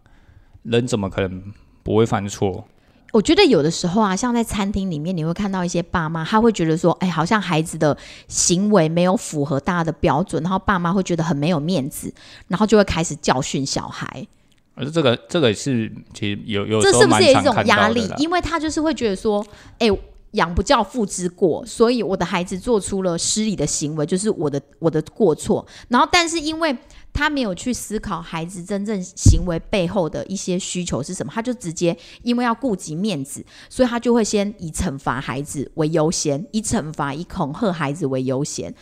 [0.62, 2.66] 人怎么可能不会犯错？
[3.12, 12.12] 我觉得有的时候啊，像在餐厅里面，你会看到一些爸妈，他会觉得说，哎，好像孩子的行为没有符合大家的标准，然后爸妈会觉得很没有面子，
[12.48, 14.26] 然后就会开始教训小孩。
[14.74, 18.10] 而这个这个是其实有有这是不是也是一种压力？
[18.18, 19.46] 因为他就是会觉得说，
[19.78, 19.88] 哎、
[20.32, 25.64] 养不教，父之过，所以我的孩子做出了失礼的行为，就是我的我的过错。
[25.86, 26.76] 然后，但是因为
[27.14, 38.74] 他没有去思考孩子真正行为背后的一些需求是什么，他就直接因为要顾及面子，所以他就会先以惩罚孩子为优先，以惩罚、以恐吓孩子为优先。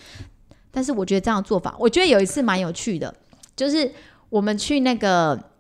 [0.73, 3.15] 但是我觉得这样做法，我觉得有一次蛮有趣的，
[3.55, 3.93] 就是
[4.31, 5.52] 我们去那个。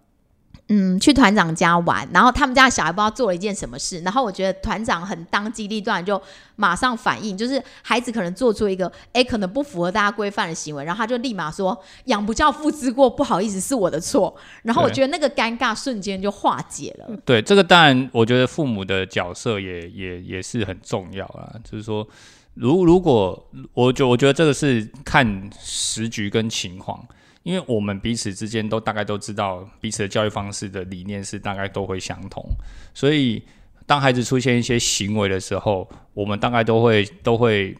[0.74, 6.18] 嗯，去团长家玩，然后他们家小孩不知道做了一件什么事，然后我觉得团长很当机立断，就
[6.56, 17.14] 马上反应，就是孩子可能做出一个哎，可能不符合大家规范的行为，然后他就立马说：“养不教，父之过，不好意思，是我的错。”然后我觉得那个尴尬瞬间就化解了。
[17.26, 21.52] 对，这个当然，我觉得父母的角色也也也是很重要啊。
[21.62, 22.08] 就是说，
[22.54, 27.06] 如如果我觉我觉得这个是看时局跟情况。
[27.42, 32.44] 因为我们彼此之间都大概都知道彼此的教育方式的理念是大概都会相同，
[32.94, 33.42] 所以
[33.84, 37.76] 当孩子出现一些行为的时候，我们大概都会都会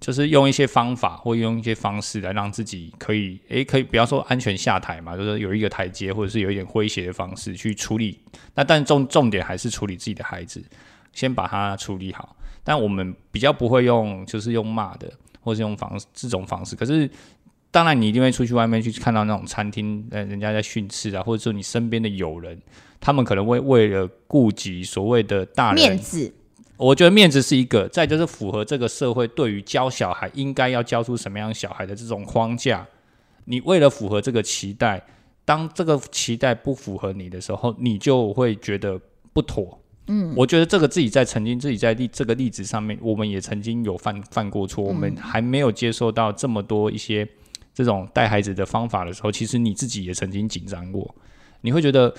[0.00, 8.18] 就是用一些方法或用一些方式来让自己可以诶可以不要说安全下台嘛，就是有一个台阶或者是有一点诙谐的方式去处理。
[8.54, 10.64] 那但重重点还是处理自己的孩子，
[11.12, 12.34] 先把他处理好。
[12.64, 17.10] 但我们比较不会用就是用骂的或是用方这种方式，可是。
[17.72, 22.60] 当然，你一定会出去外面去看到那种餐厅，呃，人家在训斥啊，或者说你身边的友人，
[23.00, 26.34] 他们可能会为了顾及所谓的大人面子，
[26.76, 32.86] 我觉得面子是一个，再就是符合这个社会对于教小孩应该要教出什么样小孩的这种框架，
[33.46, 35.02] 你为了符合这个期待，
[35.46, 39.00] 当这个期待不符合你的时候，你就会觉得
[39.32, 39.80] 不妥。
[40.08, 47.26] 嗯，我觉得这个自己在曾经自己在例这个例子上面，我们也曾经有犯犯过错，我们还没有接受到这么多一些。
[47.74, 51.14] 这种带孩子的方法的时候，其实你自己也曾经紧张过。
[51.62, 52.12] 你会觉得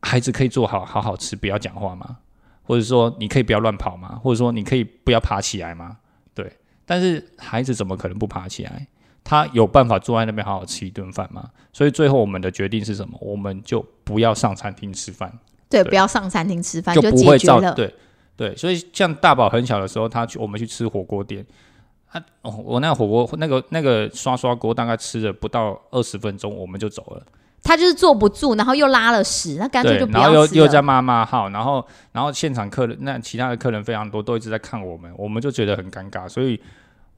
[0.00, 2.18] 孩子可以做好好好吃，不要讲话吗？
[2.62, 4.20] 或者说你可以不要乱跑吗？
[4.22, 5.98] 或者说你可以不要爬起来吗？
[6.34, 6.52] 对。
[6.84, 8.86] 但是孩子怎么可能不爬起来？
[9.24, 11.50] 他有办法坐在那边好好吃一顿饭吗？
[11.72, 13.18] 所以最后我们的决定是什么？
[13.20, 15.36] 我们就不要上餐厅吃饭。
[15.68, 17.92] 对，不要上餐厅吃饭，就不会造对
[18.36, 18.56] 对。
[18.56, 21.44] 所以像大宝很小的时候，他去我们去吃火锅店。
[22.12, 27.22] 他哦，我那个火锅，那个那个刷刷锅，大概吃了不到二十分钟，我们就走了。
[27.62, 36.28] 他就是坐不住，然后又拉了屎，那干脆就不要然后又又在骂骂号，然后然后现场客人那其他的客人非常多，都一直在看我们，我们就觉得很尴尬。
[36.28, 36.60] 所以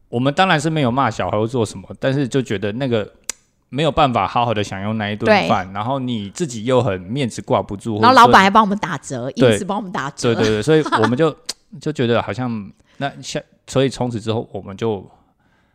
[0.08, 3.06] 我们当然是没有骂小孩做什么，但是就觉得那个
[3.68, 11.36] 没有办法好好的享用那一顿饭，然后你自己又很面子挂不住，然后老板还帮我们打折，一直帮我们打折，对对对，所以我们就
[11.78, 13.42] 就觉得好像那像。
[13.68, 15.08] 所以从此之后，我们就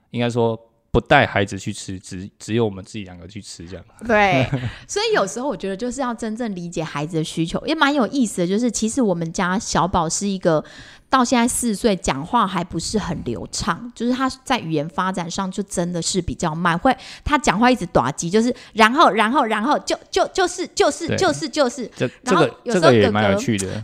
[0.09, 0.59] 应该说
[0.93, 3.83] 不带孩子去吃，只只有我们自己两个去吃这样。
[4.05, 4.47] 对，
[4.87, 8.47] 所以有时候我觉得就是要真正理解孩子的需求，也蛮有意思的。
[8.47, 10.63] 就是其实我们家小宝是一个
[11.09, 21.89] 到现在四岁，讲话还不是很流畅，就是他在语言发展上就真的是比较慢，会他讲话一直短机，就是然后然后然后就就就是就是就是就是，
[22.21, 23.35] 然后有时候哥哥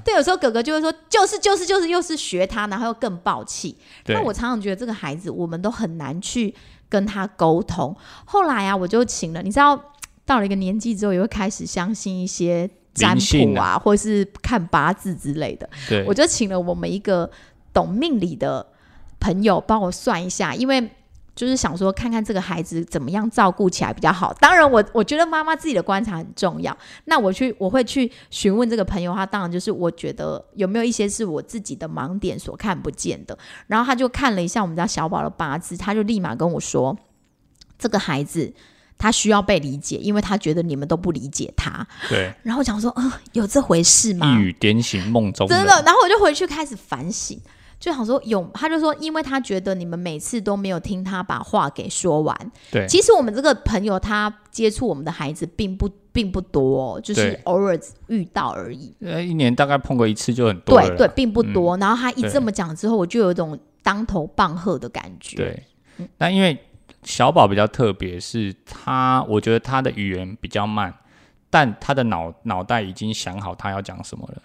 [0.05, 3.75] 对，有时候哥哥就会说就是就是就是又是学他，然后又更暴气。
[4.05, 6.53] 那我常常觉得这个孩子，我们都很难去
[6.89, 7.95] 跟他沟通。
[8.25, 9.79] 后来啊，我就请了，你知道，
[10.25, 15.69] 到了一个年纪之后，也会开始相信一些占卜啊，或是看八字之类的。
[15.87, 17.29] 对，我就请了我们一个
[17.71, 18.65] 懂命理的
[19.19, 20.89] 朋友帮我算一下，因为。
[21.39, 24.33] 就是想说，看看这个孩子怎么样照顾起来比较好。
[24.41, 26.77] 当然，我我觉得妈妈自己的观察很重要。
[27.05, 33.37] 那我去，我会去询问这个朋友，他当然就是我觉得有没有一些是我自己的盲点所看不见的。
[33.67, 36.93] 然后他就看了一下我们家小宝的八字，他就立马跟我说，
[37.77, 38.53] 这个孩子
[38.97, 41.87] 他需要被理解，因为他觉得你们都不理解他。
[42.09, 42.33] 对。
[42.43, 44.35] 然后我想说，嗯，有这回事吗？
[44.37, 45.81] 一语点醒梦中真的。
[45.85, 47.39] 然后我就回去开始反省。
[47.79, 52.51] 就想说有，他就说，因为他觉得你们每次都没有听他把话给说完。
[52.69, 58.93] 对，其实我们这个朋友他接触我们的孩子并不并不多，就是偶尔遇到而已。
[58.99, 61.77] 呃，一年大概碰过一次就很多对对，并不多。
[61.77, 65.37] 然后他一这么讲之后，我就有一种当头棒喝的感觉。
[65.37, 65.63] 对，
[66.17, 66.57] 那因为
[67.03, 70.93] 小宝比较特别，是他我觉得他的语言比较慢，
[71.49, 74.41] 但他的脑脑袋已经想好他要讲什么了。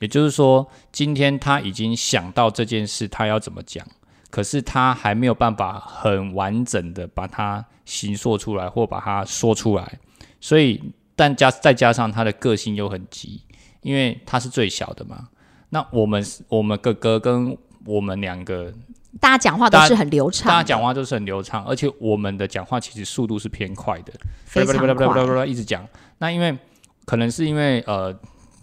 [0.00, 3.86] 也就是说，今天他已经想到这件事，他要怎么讲，
[4.30, 9.98] 可是他还没有办法很完整的把它形塑出来或把它说出来。
[10.40, 10.82] 所以，
[11.14, 13.42] 但加再加上他的个性又很急，
[13.82, 15.28] 因为他是最小的嘛。
[15.68, 18.72] 那我们我们哥哥跟我们两个，
[19.20, 24.14] 大家讲话都是很流畅，大家讲话都是很流畅，而且我们的讲话其实速度是偏快的，
[24.46, 25.86] 非常快，一直讲。
[26.16, 26.56] 那因为
[27.04, 28.18] 可能是因为呃。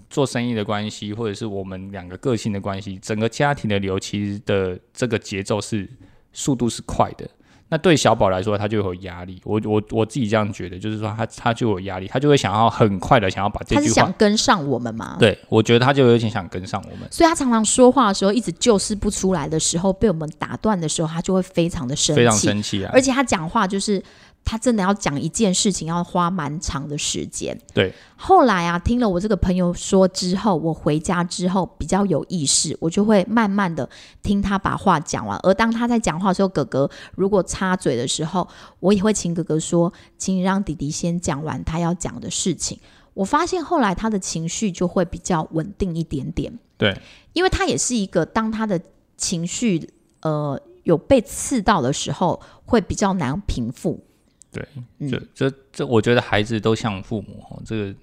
[0.10, 5.90] 做生意的关系，或者是我们两个个性的关系，整个家庭的流其实的这个节奏是
[6.34, 7.28] 速度是快的。
[7.70, 9.42] 那对小宝来说，他就有压力。
[9.44, 15.18] 我我我自己这样觉得，就是说他他就有压力，他就会想要很快的想要把这他是句话想跟上我们吗？
[15.20, 17.06] 对，我觉得他就有点想跟上我们。
[17.12, 22.92] 所以他常常说话的时候，一直就是不出来的时候，被我们打断的时候，他就会非常的生气，非常生气啊！
[22.94, 24.02] 而且他讲话就是
[24.50, 27.60] 他真的要讲一件事情，要花蛮长的时间。
[27.74, 33.88] 对，后来啊，听了我这个朋友说之后，我回家之后比较有意识，我就会慢慢的
[34.24, 35.38] 听他把话讲完。
[35.44, 38.48] 而当他在讲话的时候，哥哥如果插嘴的时候，
[38.80, 42.80] 我也会请哥哥说，请你让弟弟先讲完他要讲的事情。
[43.14, 46.58] 我发现后来他的情绪就会比较稳定一点点。
[46.78, 46.98] 对，
[47.34, 48.80] 因为他也是一个当他的
[49.18, 49.90] 情绪
[50.22, 54.00] 呃有被刺到的时候，会比较难平复。
[54.58, 54.68] 对，
[55.00, 57.96] 嗯这这这，我觉得孩子都像父母哦，这个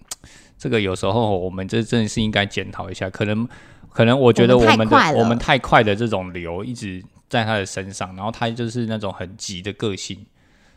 [0.57, 3.47] 这个有时候我们这真的是应该检讨一下，可能
[3.91, 10.25] 可能我觉得我们的我们太快的这种流一直在他的身上，然后他就是那种很急的个性。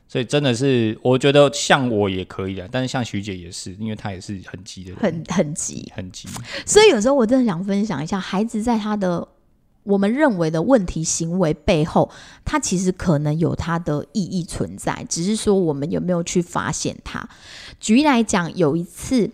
[0.10, 6.30] 所以真的是，我觉得像我也可以啊，但是像徐姐也是，因为她也是很急的人，很很急，很急。
[6.66, 9.28] 所以有时候我真的想分享一下，孩子在他的
[9.88, 12.10] 我们认为的问题行为背后，
[12.44, 17.28] 它其实可能有它的意义存在，只是说我们有没有去发现它。
[17.80, 19.30] 举例来讲，有一次，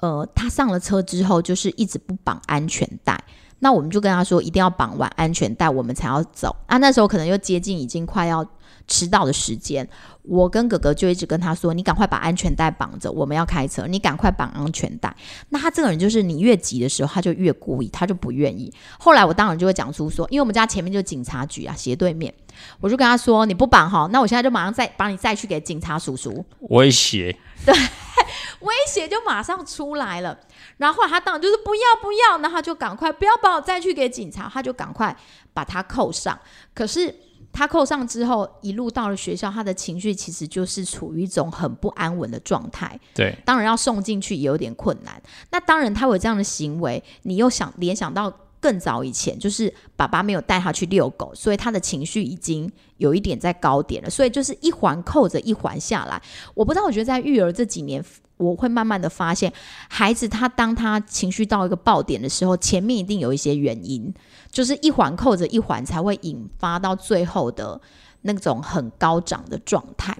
[0.00, 3.18] 呃，他上了车之后，就是一直不绑安全带。
[3.60, 6.54] 那我们就跟他说，一定要绑完安全带，我们才要走。
[6.66, 8.44] 啊，那时候可能又接近已经快要
[8.86, 9.88] 迟到的时间，
[10.22, 15.14] 我跟哥哥就一直跟他说：“你赶快把安全带绑着，我们要开车，你赶快绑安全带。”
[15.50, 18.72] 那他这个人就是你越急的时候，他就越故意，他就不愿意。
[18.98, 22.32] 后来我当然就会讲出说，因为我们家前面就是警察局啊，斜对面，
[22.80, 27.74] 我就跟他说：“你不绑哈，那我现在就马上再把你再去给警察叔叔。”威胁，对
[28.60, 30.38] 威胁就马上出来了。
[30.76, 35.16] 然后他当然就是不要不要，那他就赶快不要把我再去给警察，他就赶快
[35.52, 36.38] 把他扣上。
[36.74, 37.14] 可是
[37.54, 42.98] 他扣上之后，一路到了学校，他的情绪其实就是处于一种很不安稳的状态。
[43.14, 45.22] 对当然要送进去也有点困难。
[45.52, 56.20] 那当然他有这样的行为，你又想联想到更早以前，就是爸爸没有带他去遛狗，所以他的情绪已经有一点在高点了，所以就是一环扣着一环下来。
[56.54, 58.04] 我不知道，我觉得在育儿这几年。
[58.36, 59.50] 我会慢慢的发现，
[59.88, 64.12] 孩子他当他情绪到一个爆点的时候，前面一定有一些原因，
[64.54, 67.78] 就是一环扣着一环，才会引发到最后的
[68.22, 70.16] 那种很高涨的状态。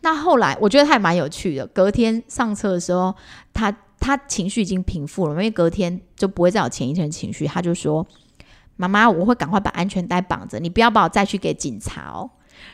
[0.00, 3.14] 那后来我觉得他也蛮有趣的，隔天上车的时候，
[3.52, 8.04] 他他情绪已经平复了，因为隔天就不会再有前一天的情绪，他就说
[8.76, 12.30] ：“妈妈，我会赶快把安全带绑着，你不要把我再去给警察哦。”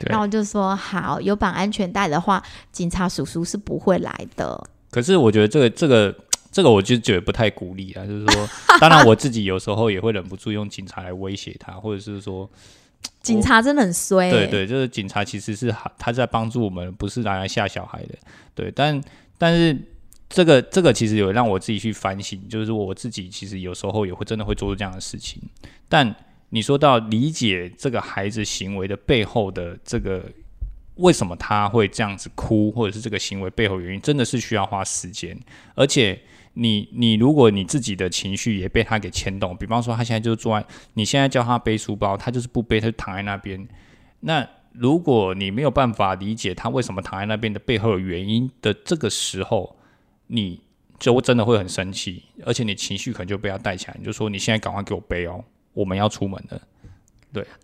[0.06, 4.64] 然后我就说：“好，有绑安全带的话，警察叔叔是不会来的。
[4.90, 6.14] 可是我觉得这个这个
[6.52, 8.06] 这个，我就觉得不太鼓励啊。
[8.06, 12.48] 就是说，当然我自己有时候也会忍不住用警察来威胁他，或者是说，
[13.22, 18.14] 警察真的很衰、对对，就是警察其实是他在帮助我们，不是拿来吓小孩的。
[18.54, 19.02] 对，但
[19.38, 19.76] 但是
[20.28, 25.42] 这个这个其实有让我自己去反省，就是我自己其实有时候也会真的会做出这样的事情。
[25.88, 26.14] 但
[26.50, 30.22] 你说到理解这个孩子行为的背后的这个。
[30.96, 35.36] 为什么他会这样子哭，或者是这个行为背后原因，真的是需要花时间。
[35.74, 36.20] 而且
[36.54, 43.66] 你你如果你自己的情绪也被他给牵动，比方说他现在就坐在，你现在叫他背书包，他就是不背，他就躺在那边。
[44.20, 49.76] 那如果你没有办法理解他为什么躺在那边的背后的原因的这个时候，
[50.26, 50.60] 你
[50.98, 56.56] 就真的会很生气，而且你情绪可能就被他带起来，你就说你现在赶快给我背哦，我们要出门了。
[56.56, 56.62] 欸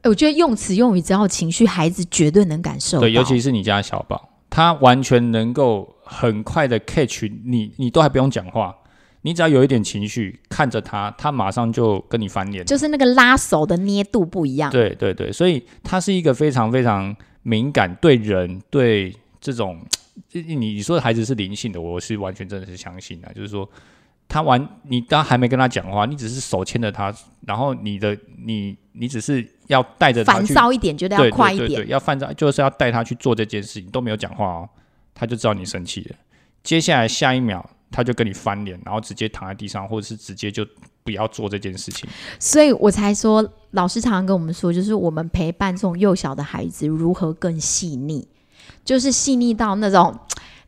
[0.05, 3.01] 我觉得用词用语只要情绪，孩子绝对能感受。
[3.01, 8.75] 对，尤其是你家小宝，他完全能够很快的 catch 你，你都还不用讲话，
[9.23, 12.65] 你只要有一点情绪，看着他，他马上就跟你翻脸。
[12.65, 14.71] 就是那个拉手的捏度不一样。
[14.71, 19.81] 对对对，所以他是一个非常非常敏感，对人对这种，
[20.33, 23.69] 你你说的孩子是灵性的，我是完全真的是相信的，就是说。
[24.31, 27.11] 他完，你当还没跟他讲话，你只是手牵着他，
[27.47, 28.14] 然后你的
[28.45, 31.69] 你你只是要带着烦躁一点，觉得要快一点。
[31.69, 34.69] 对对对，要烦躁就是要带他去做这件事情，都没有讲话哦，
[35.14, 36.16] 他就知道你生气了。
[36.62, 40.66] 接下来下一秒，他就跟你翻脸，然后直接躺在地上，或者是直接就
[41.05, 42.09] 不要做这件事情。
[42.39, 48.27] 所以我才说，老师常常跟我们说，就是我们陪伴这种幼小的孩子如何更细腻，
[48.85, 50.19] 就是细腻到那种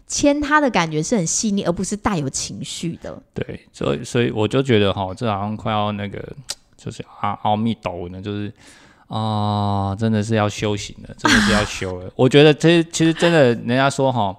[0.06, 3.22] 牵他的感觉是很细腻，而不是带有情绪的。
[3.34, 6.34] 对，所以所以我就觉得哈，这好像快要那个，
[6.76, 8.52] 就是阿阿弥陀呢，就是
[9.10, 12.08] 啊、真的是要修行了，真的是要修了。
[12.14, 14.36] 我觉得这其实真的，人家说哈，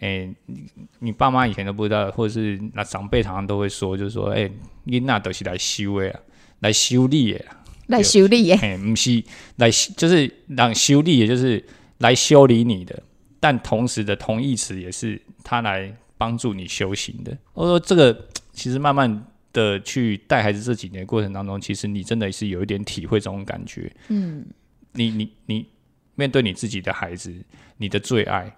[0.00, 0.64] 哎、你
[1.00, 4.50] 你爸妈以前都不知道，或者是那长辈常常都会说，就是说，哎、
[4.84, 6.20] 你那都是来修的啊，
[6.60, 9.22] 来修理的啊，来修理耶，嘿，不是
[9.56, 11.62] 来就是让修理，也就是
[11.98, 13.02] 来修理你的，
[13.38, 17.36] 但同时的同义词也是他来帮助你修行的。
[17.52, 23.90] 我说这个其实慢慢的去带孩子这几年的过程当中，其实你真的是有一点体会这种感觉。
[24.08, 24.44] 嗯，
[24.92, 25.66] 你你你
[26.14, 27.32] 面对你自己的孩子，
[27.78, 28.54] 你的最爱，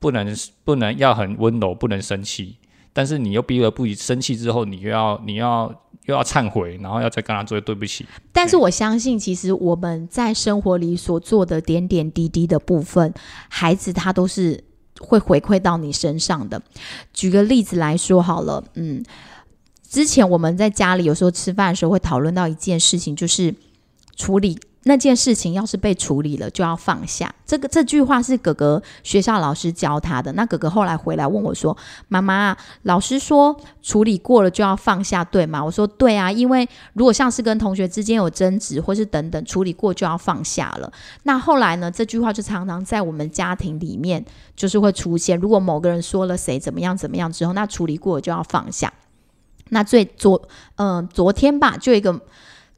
[0.00, 2.56] 不能不能要很温柔，不能生气。
[2.92, 5.66] 但是你又逼而不已，生气之后，你又要你要
[6.04, 13.12] 又要忏悔，然后要再跟他说对不起，但是我相信，其实我们在生活里所做的点点滴滴的部分，
[13.48, 14.62] 孩子他都是
[15.00, 16.62] 会回馈到你身上的。
[17.12, 19.02] 举个例子来说好了，嗯，
[19.88, 23.54] 之前我们在家里有时候吃饭的时候会讨论到一件事情，就是
[24.16, 27.32] 处理那件事情，要是被处理了，就要放下。
[27.46, 30.32] 这个这句话是哥哥学校老师教他的。
[30.32, 31.76] 那哥哥后来回来问我说
[32.08, 40.92] ：“妈妈，老师说处理过了就要放下，对吗？”我说：“对啊，因为如果像是跟同学之间有争执，或是等等，处理过就要放下了。
[41.22, 41.90] 那后来呢？
[41.90, 44.24] 这句话就常常在我们家庭里面
[44.56, 45.38] 就是会出现。
[45.38, 48.92] 如果某个人说了谁怎么样怎么样之后，那处理过了就要放下。
[49.70, 50.40] 那最昨
[50.76, 52.20] 嗯、昨天吧，就一个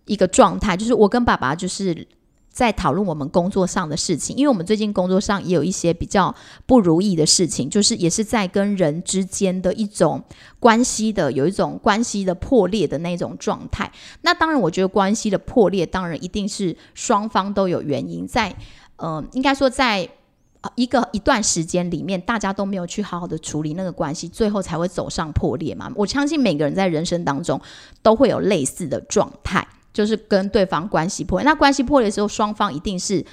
[0.07, 2.07] 一个状态，就是我跟爸爸就是
[2.49, 6.34] 在讨论我们工作上的事情，因为我们最近工作上也有一些比较
[6.64, 10.22] 不如意的事情，就是也是在跟人之间的一种
[10.59, 13.91] 关系的有一种关系的破裂的那种状态。
[14.22, 18.55] 那当然，我觉得关系的破裂，当然一定是双方都有原因，在
[18.97, 20.09] 呃，应该说在。
[20.75, 25.91] 一个一段时间里面，大家都没有去好好的处理那个关系，最后才会走上破裂嘛。
[25.95, 27.61] 我相信每个人在人生当中
[28.03, 31.45] 都会有类似的状态，就是跟对方关系破裂。
[31.45, 33.25] 那关系破裂的时候，双方一定是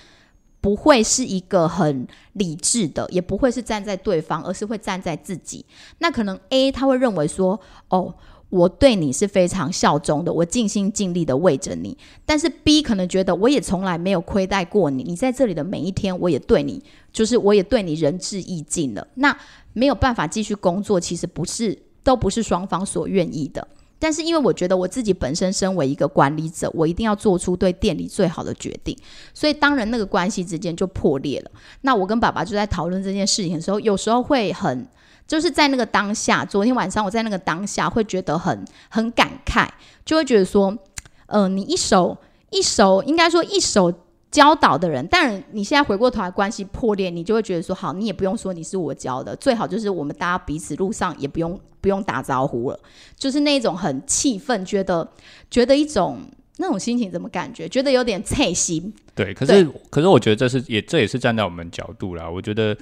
[0.62, 5.66] 不会是一个很理智的，也不会是站在对方，而是会站在自己。
[6.00, 7.60] 那可能 A 他会认为说，
[7.90, 8.16] 哦。
[8.54, 11.98] 我对你是非常效忠的，我尽心尽力的为着你。
[12.24, 16.80] 但是 B 可能觉得我也从来没有亏待过你，你在这里的每一天，我也对你，
[17.12, 19.08] 就是我也对你仁至义尽了。
[19.16, 19.36] 那
[19.74, 23.68] 没有办法继续工作，其实不是都不是双方所愿意的。
[23.98, 28.96] 但是因为我觉得我自己本身身为一个管理者，我一定要做出对店里最好的决定，
[29.34, 31.50] 所以当然那个关系之间就破裂了。
[31.82, 34.88] 那我跟爸爸就在讨论这件事情的时候，有时候会很。
[35.34, 39.68] 就是在那个当下，昨天晚上我在那个当下会觉得很很感慨，
[40.06, 40.78] 就会觉得说，
[41.26, 42.16] 嗯、你一手
[42.52, 43.92] 一手应该说一手
[44.30, 52.80] 教导的人，但你现在回过头来关系破裂，你就会觉得说，好，你也不用说你是我教的，最好就是我们大家彼此路上也不用不用打招呼了，
[53.18, 55.10] 就是那种很气愤，觉得
[55.50, 56.20] 觉得一种
[56.58, 62.30] 那种心情怎么感觉，觉得有点刺心，对，可是可是我觉得这是也这也是站在我们角度啦。
[62.30, 62.78] 我觉得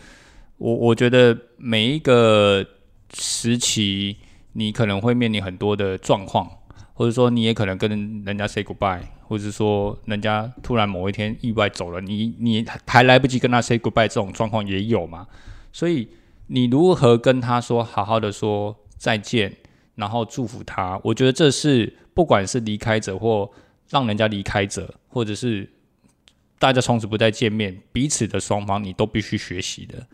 [0.62, 2.64] 我我觉得每一个
[3.16, 4.18] 时期，
[4.54, 6.48] 你可能会面临很多的状况，
[6.94, 7.90] 或者说你也可能跟
[8.24, 15.26] 人家 say goodbye，或者说人家突然某一天意外走了，你你还来不及跟他 say goodbye，这种状况也有嘛。
[15.74, 16.08] 所以
[16.46, 19.52] 你如何跟他说好好的说再见，
[19.96, 23.50] 然后祝福他，我觉得这是不管是离开者或
[23.90, 25.68] 让人家离开者，或者是
[26.60, 30.06] 大家从此不再见面，彼此的双方你都必须学习的，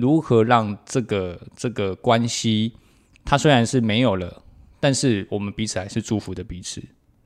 [0.00, 2.72] 如何让这个这个关系，
[3.24, 4.42] 它虽然是没有了，
[4.78, 6.80] 但是我们彼此还是祝福的彼此。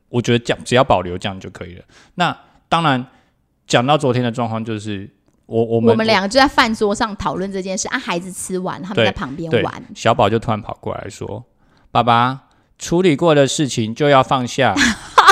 [0.08, 1.84] 我觉得这样只要保留这样就可以了。
[2.14, 2.36] 那
[2.68, 3.06] 当然，
[3.66, 5.08] 讲到昨天的状况，就是
[5.44, 11.44] 我我们我们两个就在饭桌上讨论这件事啊，孩子吃完，他们在旁边玩，小宝就突然跑过来说
[11.92, 12.48] ：“爸爸，
[12.78, 14.74] 处理过的事情就要放下。”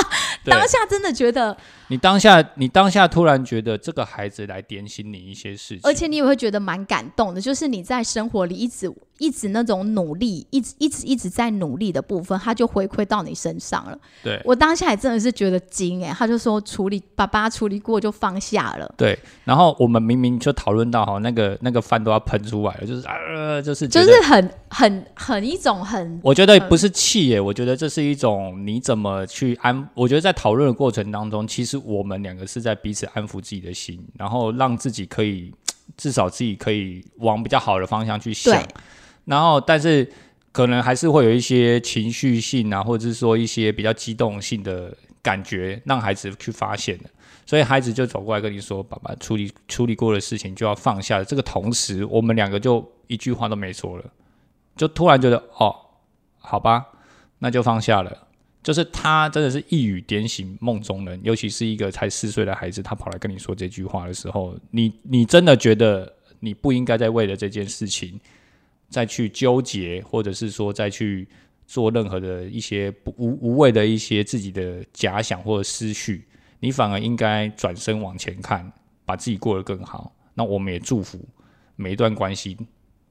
[0.45, 1.55] 当下真的觉得，
[1.91, 13.97] 你当下，你当下突然觉得这个孩子来点醒你一些事情，而且你也会觉得蛮感动的，就是你在生活里一直一直那种努力，一直一直一直在努力的部分，他就回馈到你身上了。
[14.23, 19.19] 对我当下也真的是觉得惊哎、他就说处理爸爸处理过就放下了，对。
[19.43, 29.89] 然后我们明明就讨论到哈，那个那个饭都要喷出来了，就是呃，就是就是很很很一种很我觉得不是气耶，我觉得这是一种你怎么去安。
[29.93, 35.53] 我觉得在讨论的过程当中，其实我们两个是在彼此安抚自己的心，然后让自己可以
[35.97, 38.63] 至少自己可以往比较好的方向去想。
[39.25, 40.11] 然后，但是
[40.51, 47.05] 可能还是会有一些情绪性啊，或者是说一些比较激动性的感觉，让孩子去发现的。
[47.45, 54.05] 所以孩子就走过来跟你说：“爸爸，处理处理过的事情就要放下。”这个同时，我们两个就一句话都没说了，
[54.77, 55.75] 就突然觉得哦，
[56.39, 56.85] 好吧，
[57.39, 58.27] 那就放下了。
[58.63, 68.19] 就是他真的是一语点醒梦中人，尤其是一个才四岁的孩子，他跑来跟你说这句话的时候，你你真的觉得你不应该再为了这件事情
[68.89, 71.27] 再去纠结，或者是说再去
[71.65, 76.25] 做任何的一些不无无谓的一些自己的假想或者思绪，
[76.59, 78.71] 你反而应该转身往前看，
[79.05, 80.13] 把自己过得更好。
[80.33, 81.19] 那我们也祝福
[81.75, 82.57] 每一段关系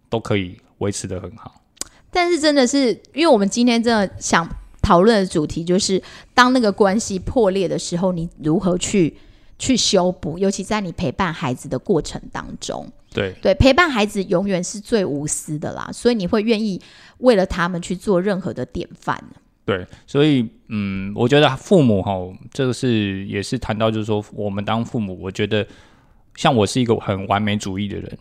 [0.09, 1.63] 都可以维持的很好。
[2.11, 4.49] 但是真的是，因为我们今天真的想
[4.91, 6.03] 讨论的主题就是，
[6.35, 9.17] 当那个关系破裂的时候，你如何去
[9.57, 12.85] 去修补，尤其在你陪伴孩子的过程当中。
[13.15, 16.81] 对，对，陪伴孩子永远是最无私的啦，所以你会愿意
[17.19, 19.17] 为了他们去做任何的典范。
[19.65, 22.13] 对，所以嗯，我觉得父母哈，
[22.53, 25.65] 这个是也是谈到，就是说我们当父母，我觉得
[26.35, 28.19] 像我是一个很完美主义的人，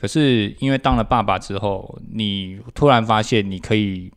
[0.00, 4.10] 可是因为当了爸爸之后，你突然发现你可以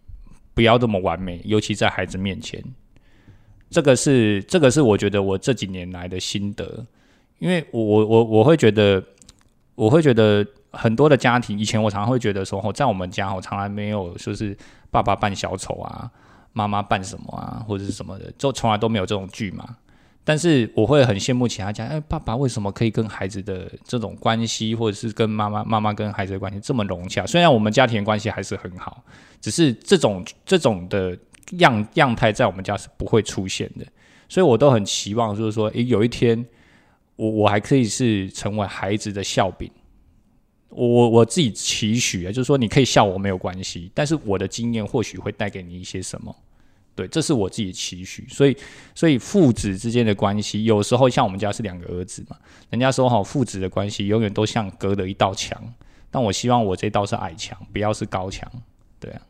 [0.54, 2.64] 不要这么完美，尤其在孩子面前，
[3.70, 6.86] 这个是这个是我觉得我这几年来的心得，
[7.40, 9.04] 因为我我我我会觉得，
[9.76, 14.58] 我会觉得很多的家庭，以前我常常会觉得说，在我们家我从来没有说是
[14.90, 16.12] 爸爸扮小丑啊。
[16.54, 19.78] 妈妈扮什么啊，或者是什么的，就从来都没有这种剧嘛。
[20.24, 27.26] 但是我会很羡慕其他家，哎，爸爸为什么可以跟孩子的这种关系，或者是跟妈妈妈妈跟孩子的关系这么融洽？
[27.26, 29.04] 虽然我们家庭关系还是很好，
[29.40, 31.18] 只是这种这种的
[31.58, 33.86] 样样态在我们家是不会出现的。
[34.30, 36.46] 所以我都很期望，就是说，诶，有一天
[37.16, 39.70] 我我还可以是成为孩子的笑柄。
[40.70, 46.34] 我我我自己期许啊，就是说你可以笑我没有关系，但是我的经验或许会带给你一些什么，
[46.96, 48.28] 对，这是我自己的期许。
[48.30, 48.56] 所以，
[48.94, 52.36] 所以父子之间的关系，有时候像我们家是两个儿子嘛，
[52.70, 55.58] 人家说哈，父子的关系永远都像隔了一道墙，
[56.10, 58.50] 但我希望我这道是矮墙，不要是高墙，
[59.00, 59.22] 对啊，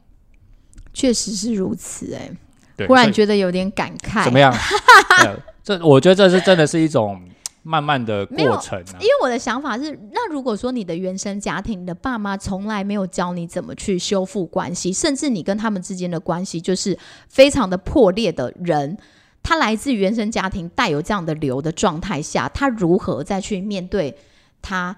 [0.93, 2.31] 确实是如此、哎，
[2.75, 4.23] 对，忽然觉得有点感慨。
[4.23, 4.51] 怎么样？
[5.23, 7.21] 呃这我觉得这是真的是一种
[7.63, 9.05] 慢慢的过程啊因。
[9.05, 16.97] 为我的想法是，那如果说你的原生家庭，你的爸妈从来没有教你怎么去修复关系，甚至你跟他们之间的关系就是
[17.27, 18.97] 非常的破裂的人，
[19.43, 24.17] 他来自原生家庭带有这样的流的状态下，他如何再去面对
[24.61, 24.97] 他？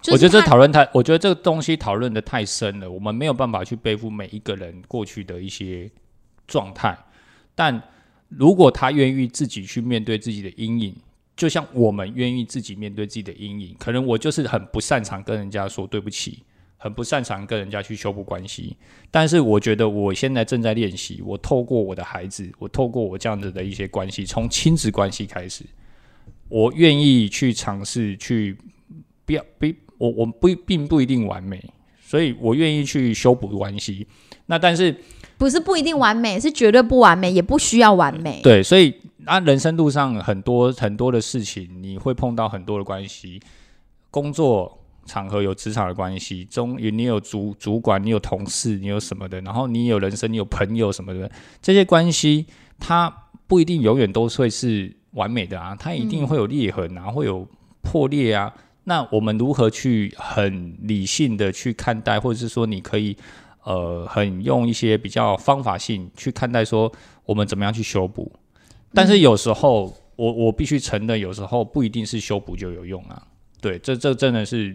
[0.00, 5.90] 就是我觉得这讨论太，我觉得这个东西讨论的太深了，我们没有办法去背负每一个人过去的一些
[6.46, 6.96] 状态。
[7.56, 7.82] 但
[8.28, 10.94] 如果他愿意自己去面对自己的阴影，
[11.38, 16.42] 就像我们愿意自己面对自己的阴影，可能我就是很不擅长跟人家说对不起，
[16.76, 18.76] 很不擅长跟人家去修补关系。
[19.08, 25.64] 但是我觉得我现在正在练习，我透过我的孩子，我透过我这样子的一些关系，从亲子关系开始，
[26.48, 28.58] 我愿意去尝试去
[29.24, 29.66] 不要不
[29.96, 31.62] 我我不并不一定完美，
[32.00, 34.08] 所以我愿意去修补关系。
[34.46, 34.92] 那但是
[35.38, 38.40] 不是不一定完美，是绝对不完美，也不需要完美。
[38.42, 38.92] 对，所以
[39.24, 43.40] 啊，人生路上很多很多的事情，你会碰到很多的关系，
[44.10, 51.30] 工作场合有职场的关系，中你有主主管，你有同事，你有什么的，然后你有人生，你有朋友什么的，
[51.62, 52.46] 这些关系
[52.80, 53.08] 它
[53.46, 57.46] 不一定永远都会是完美的啊，它一定会有裂痕啊，会有
[57.80, 58.52] 破裂啊。
[58.84, 63.14] 那我们如何去很理性的去看待，或者是说你可以
[63.68, 66.90] 呃很用一些比较方法性去看待，说
[67.26, 68.32] 我们怎么样去修补？
[68.94, 73.22] 但是有时候，我我必须承认，有时候不一定是修补就有用啊。
[73.60, 74.74] 对，这这真的是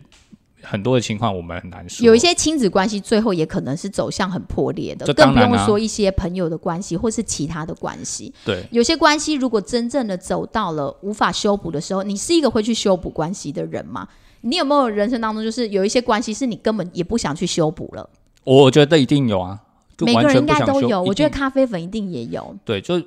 [0.62, 2.06] 很多的情况，我们很难说。
[2.06, 8.32] 有一些亲子关系最后也可能是走向很破裂的，这更不用说一些朋友的关系或是其他的关系。
[8.46, 14.08] 对有些关系如果真正的走到了无法修补的时候，你是一个会去修补关系的人吗？
[14.42, 18.08] 你有没有人生当中就是有一些关系是你根本也不想去修补了？
[18.44, 19.60] 我觉得一定有啊，
[19.98, 20.74] 就完每个人应全不想修。
[20.74, 22.56] 该都有，我觉得定咖啡粉一定也有。
[22.66, 23.02] 对，就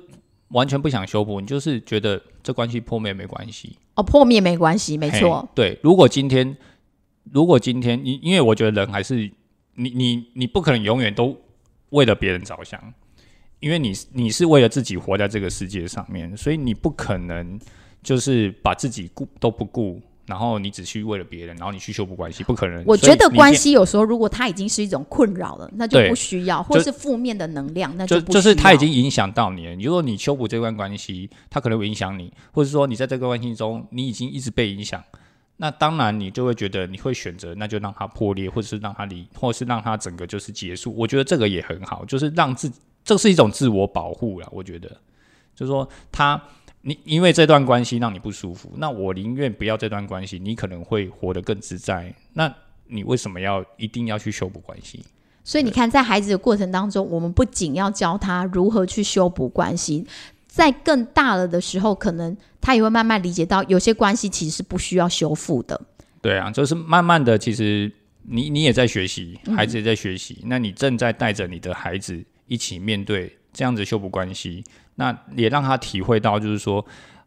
[0.49, 5.47] 完全不想修补，你就是觉得这关系破灭没关系，哦，破灭没关系，没嘿错。
[5.53, 6.55] 对，如果今天，
[7.31, 9.29] 如果今天你，因为我觉得人还是
[9.75, 11.35] 你你你不可能永远都
[11.89, 12.81] 为了别人着想，
[13.59, 17.59] 因为你你是为了自己活在这个世界上面，所以你不可能
[18.01, 22.83] 就是把自己顾都不顾，然后你只去为了别人，然后你去修补关系，不可能。
[22.85, 29.75] 我觉得关系有时候如果它已经是一种困扰了，那就不需要，或是负面的能量，那就不就是它已经影响到你了。
[29.75, 35.01] 如果你修补这段关系，它可能会影响你，或者说你在这个关系中你已经一直被影响，
[35.55, 40.93] 那当然你就会觉得你会选择那就让它破裂，或者是让它离，或者是让它整个就是结束。
[40.93, 42.69] 我觉得这个也很好，就是让自
[43.05, 44.47] 这是一种自我保护了。
[44.51, 44.89] 我觉得
[45.55, 46.41] 就是说他。
[46.81, 52.13] 你因为这段关系让你不舒服，那我宁愿不要这段关系，你可能会活得更自在。
[52.33, 52.53] 那
[52.87, 55.03] 你为什么要一定要去修补关系？
[55.43, 60.05] 所以你看，在孩子的过程当中，我们不仅要教他如何去修补关系，
[60.47, 65.79] 在更大了的时候，可能他也会慢慢理解到，有些关系其实是不需要修复的。
[66.21, 67.89] 对啊，就是慢慢的，其实
[68.23, 76.85] 你你也在学习，孩子也在学习，那你正在带着你的孩子一起面对这样子修补关系，那也让他体会到，就是说，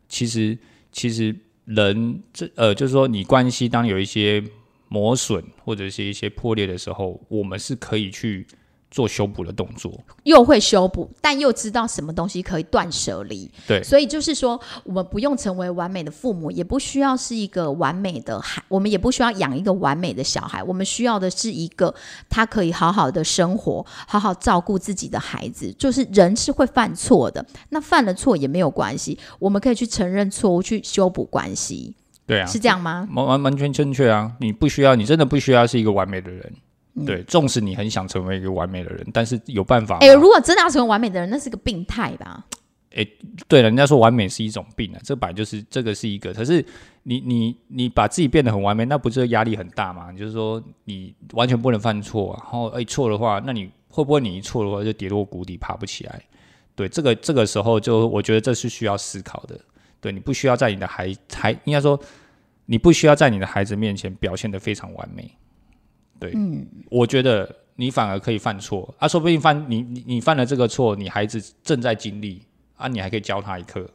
[0.09, 0.57] 其实
[0.93, 4.41] 其实人这呃，就是说你关系当有一些
[4.87, 8.47] 磨损或者是一些破裂的时候，我们是可以去
[8.91, 9.93] 做修补的动作。
[10.25, 13.51] 又会修补，但又知道什么东西可以断舍离。
[13.67, 21.95] 对所以就是说，我们不用成为完美的父母，也不需要是一个完美的孩，我们也不需要养一个完美的小孩，我们需要的是一个
[22.29, 25.73] 他可以好好的生活，好好照顾自己的孩子。
[25.79, 31.95] 就是人是会犯错的，那犯了错也没有关系，我们可以去承认错误，去修补关系，
[32.27, 33.09] 对啊，是这样吗？
[33.15, 34.33] 完完完全正确啊！
[34.41, 36.53] 你不需要，你真的不需要是一个完美的人。
[36.95, 40.01] 嗯对，纵使你很想成为一个完美的人，但是有办法吗。
[40.03, 42.45] 哎、如果真的要成为完美的人，那是个病态吧？
[43.47, 46.33] 对了，人家说完美是一种病啊，这本来就是这个是一个。
[46.35, 46.65] 可是
[47.05, 50.13] 你你你把自己变得很完美，那不是压力很大吗？
[50.13, 56.21] 就是说你完全不能犯错，然后哎错的话，那你会不会你一错的话就跌落谷底，爬不起来？
[56.75, 59.57] 对，这个这个时候就我觉得这是需要思考的。
[60.01, 61.99] 对你不需要在你的孩孩应该说
[62.67, 65.31] 你不需要在你的孩子面前表现得非常完美。
[66.21, 72.43] 对，嗯，我觉得你反而可以犯错啊，说不定犯你你你犯了这个错，你孩子正在经历
[72.77, 73.89] 啊，你还可以教他一课，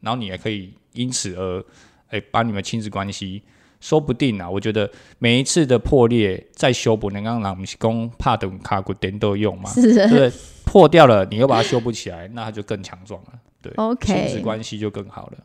[0.00, 1.64] 然后你也可以因此而
[2.08, 3.42] 哎把你们亲子关系。
[3.78, 10.32] 说不定啊，我觉得每一次的破裂再修补，能让我们公怕等卡古点都用嘛，是对不对？
[10.64, 13.32] 破掉了，你又把它修补起来，那它就更强壮了。
[13.60, 15.38] 对 OK 亲子关系就更好了。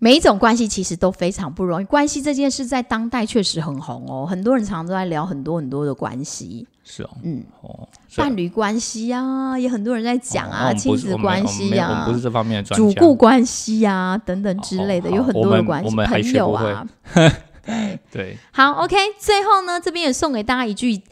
[0.00, 13.00] 每一种关系其实都非常不容易，关系这件事在当代确实很红哦，很多人常常都在聊很多很多的关系，是哦，嗯，哦，伴侣关系啊，也很多人在讲啊，亲子关系啊不是，这方面的专主家。
[13.00, 16.86] 顾关系啊等等之类的，哦有很多的关系，朋友啊。
[18.10, 21.02] 对，好，OK，最后呢，这边也送给大家一句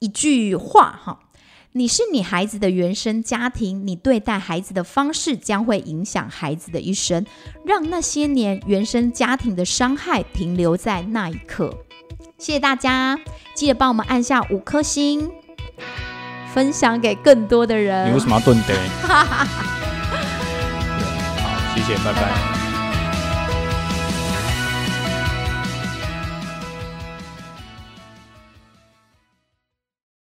[0.00, 1.18] 一句话哈。
[1.78, 7.24] 你是你孩子的原生家庭，你对待孩子的方式将会影响孩子的一生。
[7.64, 11.72] 让那些年原生家庭的伤害停留在那一刻。
[12.36, 13.16] 谢谢大家，
[13.54, 15.30] 记得帮我们按下五颗星，
[16.52, 18.08] 分享给更多的人。
[18.10, 18.74] 你为什么要顿呆？
[21.40, 22.57] 好，谢谢，拜拜。